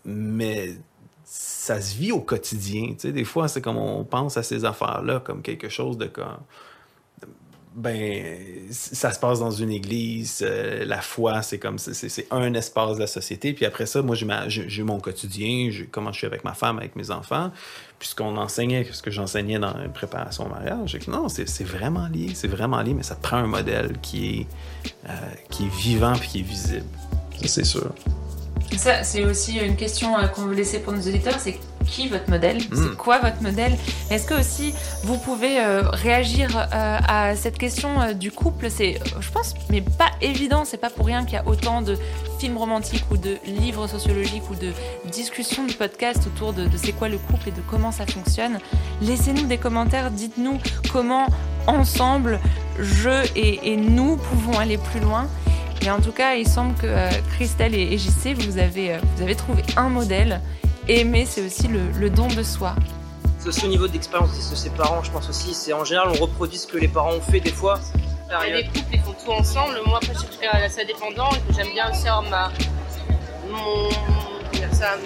mais 0.04 0.76
ça 1.24 1.80
se 1.80 1.96
vit 1.96 2.12
au 2.12 2.20
quotidien. 2.20 2.94
Des 3.02 3.24
fois, 3.24 3.48
c'est 3.48 3.62
comme 3.62 3.76
on 3.76 4.04
pense 4.04 4.36
à 4.36 4.42
ces 4.42 4.64
affaires-là 4.64 5.20
comme 5.20 5.42
quelque 5.42 5.68
chose 5.68 5.96
de 5.98 6.06
comme. 6.06 6.38
Ben, 7.78 8.24
ça 8.70 9.12
se 9.12 9.18
passe 9.20 9.38
dans 9.38 9.50
une 9.50 9.70
église. 9.70 10.38
euh, 10.42 10.86
la 10.86 11.02
foi, 11.02 11.42
c'est 11.42 11.58
comme 11.58 11.78
c'est- 11.78 12.26
un 12.30 12.54
espace 12.54 12.94
de 12.96 13.00
la 13.00 13.06
société. 13.06 13.52
Puis 13.52 13.66
après 13.66 13.84
ça, 13.84 14.00
moi, 14.00 14.16
j'ai 14.16 14.82
mon 14.82 14.98
quotidien, 14.98 15.70
comment 15.92 16.10
je 16.10 16.16
suis 16.16 16.26
avec 16.26 16.42
ma 16.42 16.54
femme, 16.54 16.78
avec 16.78 16.96
mes 16.96 17.10
enfants. 17.10 17.50
Puis 17.98 18.08
ce 18.08 18.14
qu'on 18.14 18.36
enseignait, 18.38 18.86
ce 18.90 19.02
que 19.02 19.10
j'enseignais 19.10 19.58
dans 19.58 19.76
la 19.76 19.90
préparation 19.90 20.46
au 20.46 20.48
mariage, 20.48 20.98
que 20.98 21.10
non, 21.10 21.28
c'est 21.28 21.64
vraiment 21.64 22.08
lié, 22.08 22.30
c'est 22.34 22.48
vraiment 22.48 22.80
lié, 22.80 22.94
mais 22.94 23.02
ça 23.02 23.14
prend 23.14 23.36
un 23.36 23.46
modèle 23.46 23.98
qui 24.00 24.40
est, 24.40 24.46
euh, 25.10 25.12
qui 25.50 25.66
est 25.66 25.74
vivant 25.76 26.14
puis 26.18 26.28
qui 26.28 26.38
est 26.40 26.48
visible. 26.48 26.86
C'est 27.44 27.64
sûr. 27.64 27.92
Ça, 28.78 29.04
c'est 29.04 29.24
aussi 29.26 29.58
une 29.58 29.76
question 29.76 30.18
euh, 30.18 30.28
qu'on 30.28 30.46
veut 30.46 30.54
laisser 30.54 30.78
pour 30.78 30.94
nos 30.94 31.00
auditeurs, 31.02 31.38
c'est 31.38 31.58
qui 31.86 32.08
votre 32.08 32.28
modèle. 32.28 32.60
C'est 32.60 32.96
quoi 32.96 33.18
votre 33.18 33.42
modèle 33.42 33.76
Est-ce 34.10 34.26
que 34.26 34.34
aussi 34.34 34.74
vous 35.04 35.18
pouvez 35.18 35.60
euh, 35.60 35.82
réagir 35.90 36.56
euh, 36.56 36.98
à 37.06 37.36
cette 37.36 37.58
question 37.58 38.00
euh, 38.00 38.12
du 38.12 38.30
couple? 38.30 38.70
C'est, 38.70 38.98
je 39.20 39.30
pense, 39.30 39.54
mais 39.70 39.80
pas 39.80 40.10
évident. 40.20 40.64
C'est 40.64 40.76
pas 40.76 40.90
pour 40.90 41.06
rien 41.06 41.24
qu'il 41.24 41.34
y 41.34 41.38
a 41.38 41.46
autant 41.46 41.82
de 41.82 41.96
films 42.38 42.58
romantiques 42.58 43.04
ou 43.10 43.16
de 43.16 43.36
livres 43.46 43.86
sociologiques 43.86 44.50
ou 44.50 44.54
de 44.54 44.72
discussions 45.10 45.64
de 45.64 45.72
podcasts 45.72 46.26
autour 46.26 46.52
de, 46.52 46.66
de 46.66 46.76
c'est 46.76 46.92
quoi 46.92 47.08
le 47.08 47.18
couple 47.18 47.48
et 47.48 47.52
de 47.52 47.62
comment 47.70 47.92
ça 47.92 48.06
fonctionne. 48.06 48.58
Laissez-nous 49.00 49.46
des 49.46 49.58
commentaires. 49.58 50.10
Dites-nous 50.10 50.58
comment 50.92 51.26
ensemble, 51.66 52.40
je 52.78 53.26
et, 53.34 53.72
et 53.72 53.76
nous 53.76 54.16
pouvons 54.16 54.58
aller 54.58 54.78
plus 54.78 55.00
loin. 55.00 55.28
Mais 55.82 55.90
en 55.90 56.00
tout 56.00 56.12
cas, 56.12 56.34
il 56.34 56.48
semble 56.48 56.74
que 56.74 56.86
euh, 56.86 57.10
Christelle 57.34 57.74
et, 57.74 57.92
et 57.92 57.98
JC, 57.98 58.34
vous 58.38 58.58
avez, 58.58 58.94
euh, 58.94 58.98
vous 59.14 59.22
avez 59.22 59.34
trouvé 59.34 59.62
un 59.76 59.88
modèle. 59.88 60.40
Aimer, 60.88 61.26
c'est 61.26 61.44
aussi 61.44 61.66
le, 61.66 61.80
le 61.98 62.10
don 62.10 62.28
de 62.28 62.42
soi. 62.44 62.74
C'est 63.40 63.48
aussi 63.48 63.64
au 63.64 63.68
niveau 63.68 63.88
de 63.88 63.92
l'expérience 63.92 64.50
de 64.50 64.54
ses 64.54 64.70
parents, 64.70 65.02
je 65.02 65.10
pense 65.10 65.28
aussi. 65.28 65.52
C'est 65.52 65.72
en 65.72 65.84
général, 65.84 66.08
on 66.10 66.22
reproduit 66.22 66.58
ce 66.58 66.66
que 66.66 66.78
les 66.78 66.88
parents 66.88 67.12
ont 67.12 67.20
fait 67.20 67.40
des 67.40 67.50
fois. 67.50 67.80
Il 68.44 68.50
y 68.50 68.52
a 68.52 68.56
des 68.62 68.68
couples, 68.68 68.92
ils 68.92 69.00
font 69.00 69.14
tout 69.24 69.32
ensemble. 69.32 69.80
Moi, 69.86 69.98
après, 69.98 70.14
je 70.14 70.18
suis 70.20 70.28
quelqu'un 70.28 70.58
d'assez 70.58 70.82
indépendant 70.82 71.30
et 71.30 71.40
que 71.40 71.54
j'aime 71.56 71.72
bien 71.72 71.90
aussi 71.90 72.06
avoir 72.08 72.22
ma. 72.22 72.52
mon. 73.50 73.90
ça, 74.72 74.96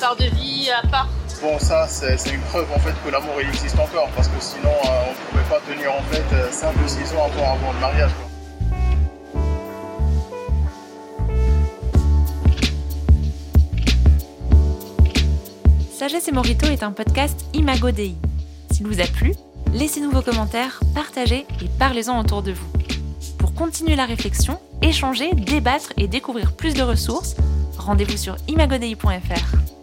part 0.00 0.16
de 0.16 0.24
vie 0.24 0.70
à 0.70 0.86
part. 0.86 1.08
Bon, 1.42 1.58
ça, 1.58 1.86
c'est 1.86 2.16
une 2.30 2.40
preuve 2.42 2.66
en 2.74 2.78
fait 2.78 2.94
que 3.04 3.10
l'amour 3.10 3.38
existe 3.40 3.78
encore, 3.78 4.08
parce 4.16 4.28
que 4.28 4.40
sinon, 4.40 4.70
euh, 4.70 4.88
on 5.06 5.10
ne 5.10 5.42
pouvait 5.42 5.54
pas 5.54 5.60
tenir 5.70 5.92
en 5.92 6.02
fait 6.04 6.52
5 6.52 6.74
ou 6.82 6.88
6 6.88 7.12
ans 7.14 7.26
avant, 7.26 7.52
avant 7.52 7.72
le 7.74 7.80
mariage. 7.80 8.10
Sagesse 15.96 16.28
et 16.28 16.32
Morito 16.32 16.66
est 16.66 16.82
un 16.82 16.92
podcast 16.92 17.46
Imago 17.54 17.90
Dei. 17.90 18.16
S'il 18.70 18.86
vous 18.86 19.00
a 19.00 19.06
plu, 19.06 19.32
laissez-nous 19.72 20.10
vos 20.10 20.20
commentaires, 20.20 20.78
partagez 20.94 21.46
et 21.62 21.68
parlez-en 21.78 22.20
autour 22.20 22.42
de 22.42 22.52
vous. 22.52 22.66
Pour 23.38 23.54
continuer 23.54 23.96
la 23.96 24.04
réflexion, 24.04 24.60
échanger, 24.82 25.32
débattre 25.32 25.94
et 25.96 26.06
découvrir 26.06 26.52
plus 26.52 26.74
de 26.74 26.82
ressources, 26.82 27.34
rendez-vous 27.78 28.18
sur 28.18 28.36
imagodei.fr. 28.46 29.75